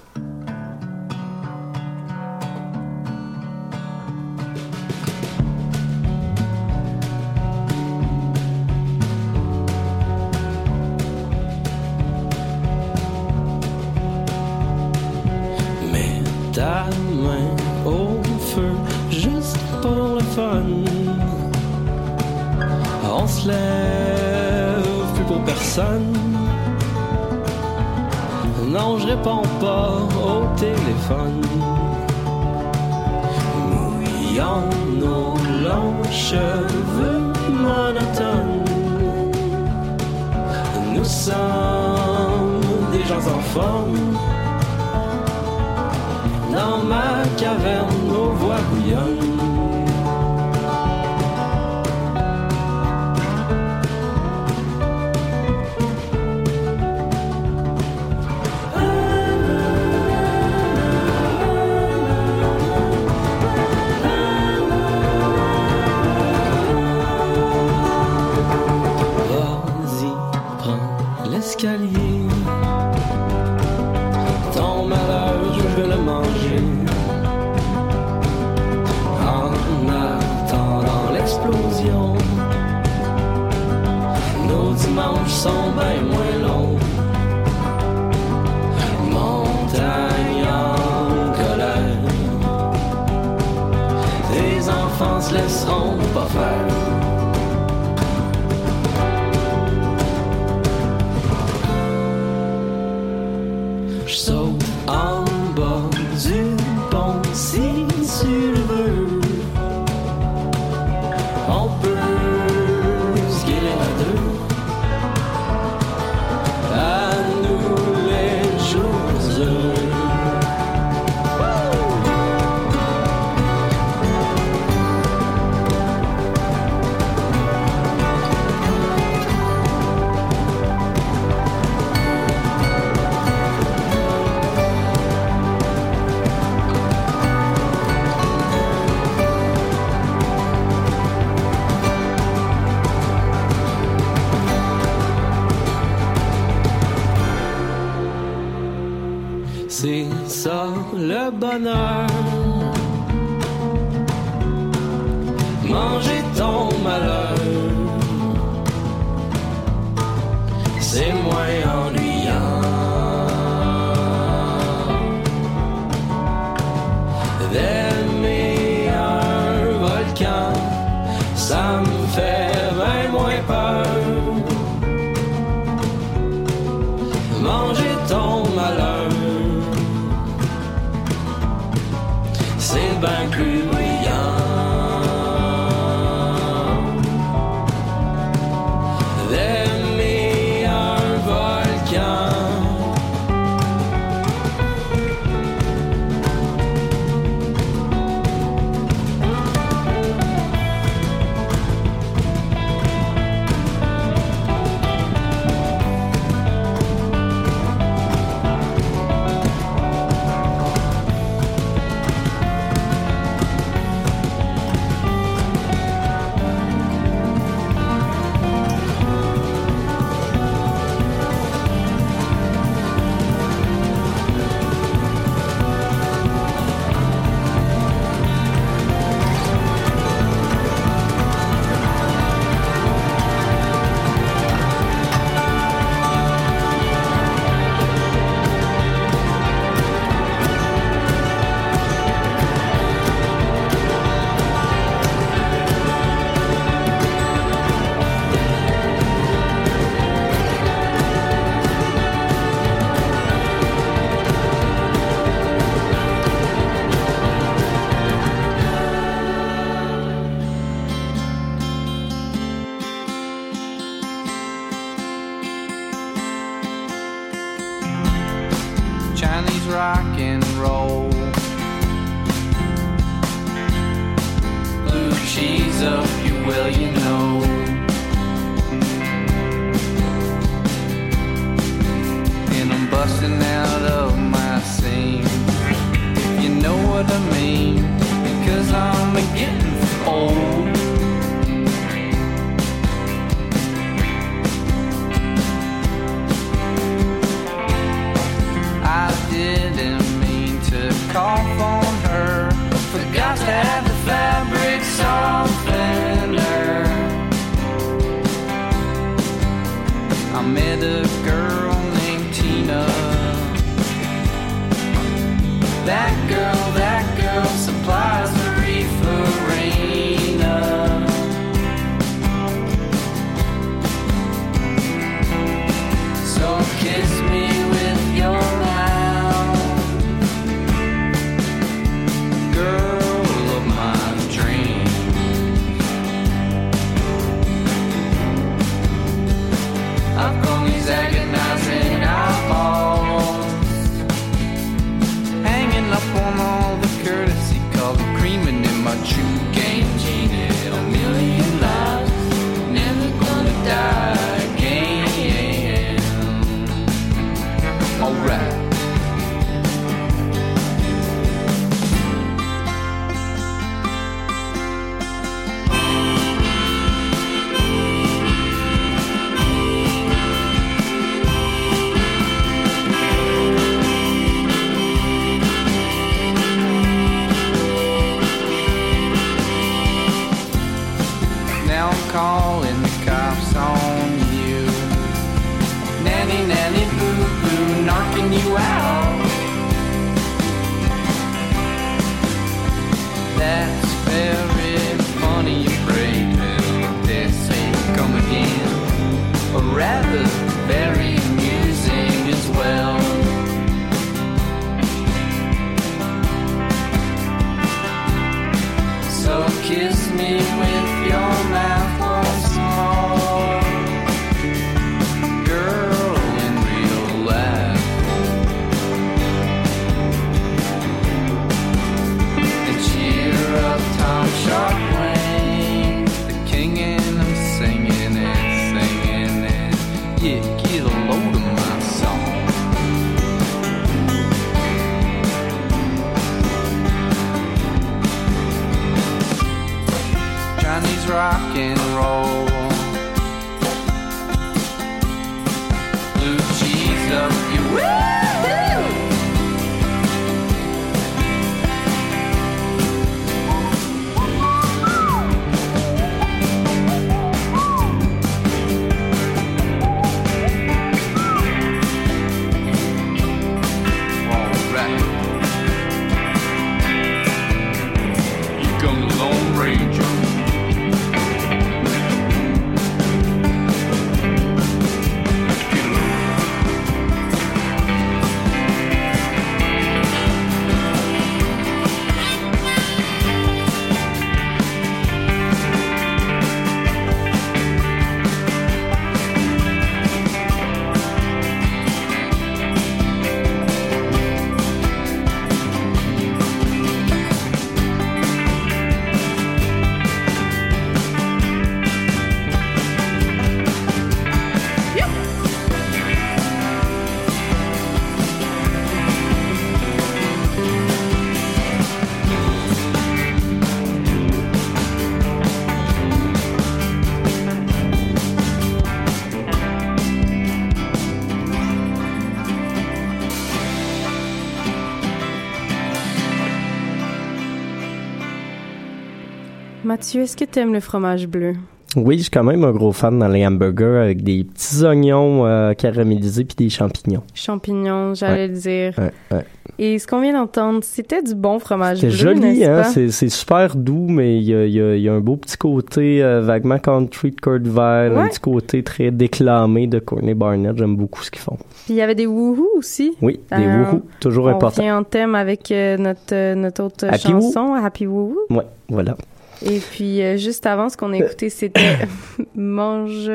Mathieu, 530.12 530.24
est-ce 530.24 530.36
que 530.36 530.44
tu 530.44 530.58
aimes 530.58 530.74
le 530.74 530.80
fromage 530.80 531.26
bleu? 531.26 531.54
Oui, 531.96 532.16
je 532.18 532.22
suis 532.24 532.30
quand 532.30 532.44
même 532.44 532.64
un 532.64 532.70
gros 532.72 532.92
fan 532.92 533.18
dans 533.18 533.28
les 533.28 533.46
hamburgers 533.46 533.98
avec 534.02 534.22
des 534.22 534.44
petits 534.44 534.84
oignons 534.84 535.46
euh, 535.46 535.72
caramélisés 535.72 536.44
puis 536.44 536.54
des 536.56 536.68
champignons. 536.68 537.22
Champignons, 537.34 538.12
j'allais 538.14 538.42
Ouais. 538.42 538.48
le 538.48 538.54
dire. 538.54 538.92
Ouais, 538.98 539.10
ouais. 539.38 539.44
Et 539.78 539.98
ce 539.98 540.06
qu'on 540.06 540.20
vient 540.20 540.34
d'entendre, 540.34 540.80
c'était 540.82 541.22
du 541.22 541.34
bon 541.34 541.58
fromage 541.58 541.98
C'est 542.00 542.08
bleu, 542.08 542.16
joli, 542.16 542.62
hein? 542.64 542.82
C'est, 542.84 543.28
super 543.30 543.74
doux, 543.74 544.06
mais 544.08 544.36
il 544.36 544.42
y 544.44 544.54
a, 544.54 544.66
il 544.66 544.72
y 544.74 544.80
a- 544.82 544.96
il 544.96 545.02
y 545.02 545.08
a 545.08 545.14
un 545.14 545.20
beau 545.20 545.36
petit 545.36 545.56
côté 545.56 546.22
euh, 546.22 546.42
vaguement 546.42 546.78
country 546.78 547.30
de 547.30 547.70
Weill, 547.70 548.12
un 548.18 548.28
petit 548.28 548.40
côté 548.40 548.82
très 548.82 549.10
déclamé 549.10 549.86
de 549.86 549.98
Courtney 549.98 550.34
Barnett. 550.34 550.76
J'aime 550.76 550.94
beaucoup 550.96 551.22
ce 551.22 551.30
qu'ils 551.30 551.40
font. 551.40 551.56
Puis 551.86 551.94
il 551.94 551.96
y 551.96 552.02
avait 552.02 552.14
des 552.14 552.26
wouhou 552.26 552.68
aussi. 552.76 553.16
Oui, 553.22 553.40
des 553.50 553.64
Euh, 553.64 553.84
wouhou, 553.84 554.02
toujours 554.20 554.44
on 554.44 554.48
important. 554.48 554.82
vient 554.82 554.98
en 554.98 555.04
thème 555.04 555.34
avec 555.34 555.70
euh, 555.70 555.96
notre, 555.96 556.20
euh, 556.34 556.54
notre 556.54 556.84
autre 556.84 557.06
Happy 557.08 557.28
chanson, 557.30 557.72
Happy 557.74 558.06
Woo. 558.06 558.36
Ouais, 558.50 558.66
voilà. 558.90 559.16
Et 559.64 559.78
puis, 559.78 560.22
euh, 560.22 560.36
juste 560.36 560.66
avant, 560.66 560.88
ce 560.88 560.96
qu'on 560.96 561.12
a 561.12 561.16
écouté, 561.16 561.48
c'était 561.50 561.98
Mange... 562.54 563.30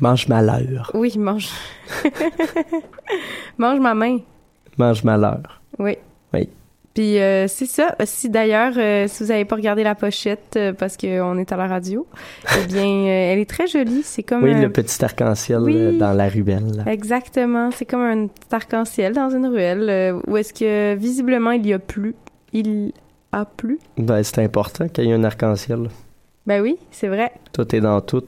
Mange 0.00 0.28
malheur. 0.28 0.90
Oui, 0.94 1.12
mange... 1.16 1.48
mange 3.58 3.80
ma 3.80 3.94
main. 3.94 4.18
Mange 4.78 5.04
malheur. 5.04 5.60
Oui. 5.78 5.96
Oui. 6.34 6.48
Puis 6.94 7.18
euh, 7.18 7.46
c'est 7.48 7.66
ça. 7.66 7.94
Si 8.04 8.28
d'ailleurs, 8.28 8.74
euh, 8.76 9.06
si 9.08 9.22
vous 9.22 9.30
n'avez 9.30 9.44
pas 9.46 9.56
regardé 9.56 9.82
la 9.82 9.94
pochette 9.94 10.54
euh, 10.56 10.72
parce 10.74 10.96
qu'on 10.98 11.38
est 11.38 11.50
à 11.50 11.56
la 11.56 11.66
radio, 11.66 12.06
eh 12.60 12.66
bien, 12.66 12.82
euh, 13.06 13.32
elle 13.32 13.38
est 13.38 13.48
très 13.48 13.66
jolie. 13.66 14.02
C'est 14.04 14.22
comme 14.22 14.42
Oui, 14.44 14.52
un- 14.52 14.60
le 14.60 14.70
petit 14.70 15.02
arc-en-ciel 15.02 15.60
Oui. 15.60 15.74
euh, 15.76 15.92
dans 15.98 16.12
la 16.12 16.28
ruelle. 16.28 16.84
Exactement. 16.86 17.70
C'est 17.70 17.86
comme 17.86 18.02
un 18.02 18.26
arc-en-ciel 18.50 19.14
dans 19.14 19.30
une 19.30 19.46
ruelle 19.46 19.88
euh, 19.88 20.20
où 20.26 20.36
est-ce 20.36 20.52
que 20.52 20.94
visiblement 20.96 21.52
il 21.52 21.66
y 21.66 21.72
a 21.72 21.78
plu. 21.78 22.14
Il 22.52 22.92
a 23.32 23.44
plu. 23.44 23.78
Ben, 23.96 24.22
c'est 24.22 24.42
important 24.42 24.88
qu'il 24.88 25.04
y 25.04 25.10
ait 25.10 25.14
un 25.14 25.24
arc-en-ciel. 25.24 25.88
Ben 26.46 26.60
oui, 26.60 26.76
c'est 26.90 27.08
vrai. 27.08 27.32
Tout 27.52 27.74
est 27.74 27.80
dans 27.80 28.00
tout. 28.00 28.24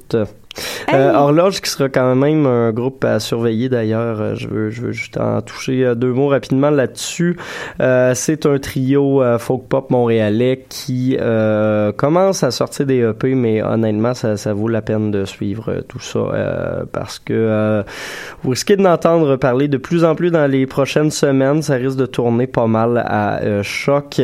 Euh, 0.92 1.12
Horloge 1.12 1.60
qui 1.60 1.70
sera 1.70 1.88
quand 1.88 2.14
même 2.14 2.46
un 2.46 2.70
groupe 2.72 3.04
à 3.04 3.18
surveiller 3.18 3.68
d'ailleurs. 3.68 4.20
Euh, 4.20 4.34
Je 4.34 4.48
veux, 4.48 4.70
je 4.70 4.82
veux 4.82 4.92
juste 4.92 5.16
en 5.16 5.40
toucher 5.42 5.84
euh, 5.84 5.94
deux 5.94 6.12
mots 6.12 6.28
rapidement 6.28 6.70
là-dessus. 6.70 7.36
Euh, 7.80 8.14
c'est 8.14 8.46
un 8.46 8.58
trio 8.58 9.22
euh, 9.22 9.38
folk 9.38 9.66
pop 9.68 9.90
montréalais 9.90 10.64
qui 10.68 11.16
commence 11.96 12.42
à 12.42 12.50
sortir 12.50 12.86
des 12.86 13.00
EP, 13.00 13.34
mais 13.34 13.62
honnêtement, 13.62 14.14
ça, 14.14 14.36
ça 14.36 14.52
vaut 14.52 14.68
la 14.68 14.82
peine 14.82 15.10
de 15.10 15.24
suivre 15.24 15.82
tout 15.88 16.00
ça 16.00 16.84
parce 16.92 17.18
que 17.18 17.82
vous 18.42 18.50
risquez 18.50 18.76
d'entendre 18.76 19.36
parler 19.36 19.68
de 19.68 19.76
plus 19.76 20.04
en 20.04 20.14
plus 20.14 20.30
dans 20.30 20.46
les 20.46 20.66
prochaines 20.66 21.10
semaines. 21.10 21.62
Ça 21.62 21.74
risque 21.74 21.96
de 21.96 22.06
tourner 22.06 22.46
pas 22.46 22.66
mal 22.66 22.98
à 22.98 23.62
choc 23.62 24.20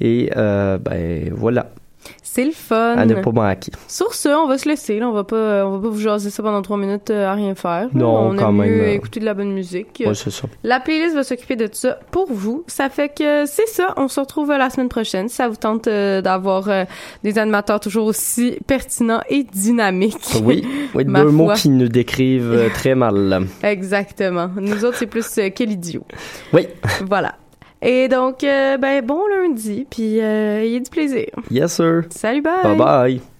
et 0.00 0.30
ben 0.34 1.30
voilà. 1.32 1.66
C'est 2.34 2.46
le 2.46 2.52
fun. 2.52 2.94
À 2.96 3.04
ne 3.04 3.14
pas 3.16 3.30
manquer. 3.30 3.72
Sur 3.88 4.14
ce, 4.14 4.30
on 4.30 4.48
va 4.48 4.56
se 4.56 4.66
laisser. 4.66 4.98
là. 4.98 5.06
On 5.06 5.12
va 5.12 5.22
pas, 5.22 5.66
on 5.66 5.72
va 5.72 5.82
pas 5.82 5.88
vous 5.90 6.00
jaser 6.00 6.30
ça 6.30 6.42
pendant 6.42 6.62
trois 6.62 6.78
minutes 6.78 7.10
euh, 7.10 7.26
à 7.26 7.34
rien 7.34 7.54
faire. 7.54 7.90
Non, 7.92 8.30
on 8.30 8.36
quand 8.36 8.48
aime 8.48 8.56
même, 8.56 8.70
mieux 8.70 8.82
euh, 8.84 8.94
écouter 8.94 9.20
de 9.20 9.26
la 9.26 9.34
bonne 9.34 9.52
musique. 9.52 10.02
Ouais, 10.06 10.14
c'est 10.14 10.30
ça. 10.30 10.48
La 10.64 10.80
playlist 10.80 11.14
va 11.14 11.24
s'occuper 11.24 11.56
de 11.56 11.68
ça 11.70 11.98
pour 12.10 12.32
vous. 12.32 12.64
Ça 12.68 12.88
fait 12.88 13.10
que 13.10 13.44
c'est 13.44 13.68
ça. 13.68 13.92
On 13.98 14.08
se 14.08 14.18
retrouve 14.18 14.48
la 14.48 14.70
semaine 14.70 14.88
prochaine. 14.88 15.28
Ça 15.28 15.46
vous 15.46 15.56
tente 15.56 15.88
euh, 15.88 16.22
d'avoir 16.22 16.70
euh, 16.70 16.84
des 17.22 17.38
animateurs 17.38 17.80
toujours 17.80 18.06
aussi 18.06 18.56
pertinents 18.66 19.20
et 19.28 19.44
dynamiques. 19.44 20.40
Oui, 20.42 20.66
oui 20.94 21.04
deux 21.06 21.24
mots 21.24 21.44
foi. 21.44 21.54
qui 21.56 21.68
nous 21.68 21.88
décrivent 21.88 22.70
très 22.72 22.94
mal. 22.94 23.46
Exactement. 23.62 24.48
Nous 24.56 24.86
autres, 24.86 24.96
c'est 24.96 25.06
plus 25.06 25.38
quel 25.54 25.70
idiot. 25.70 26.06
Oui. 26.54 26.66
Voilà. 27.06 27.34
Et 27.82 28.08
donc, 28.08 28.44
euh, 28.44 28.78
ben, 28.78 29.04
bon 29.04 29.26
lundi, 29.26 29.86
puis 29.90 30.20
euh, 30.20 30.62
ayez 30.62 30.80
du 30.80 30.88
plaisir. 30.88 31.26
Yes, 31.50 31.74
sir. 31.74 32.02
Salut, 32.10 32.40
bye! 32.40 32.62
Bye 32.62 32.76
bye. 32.76 33.31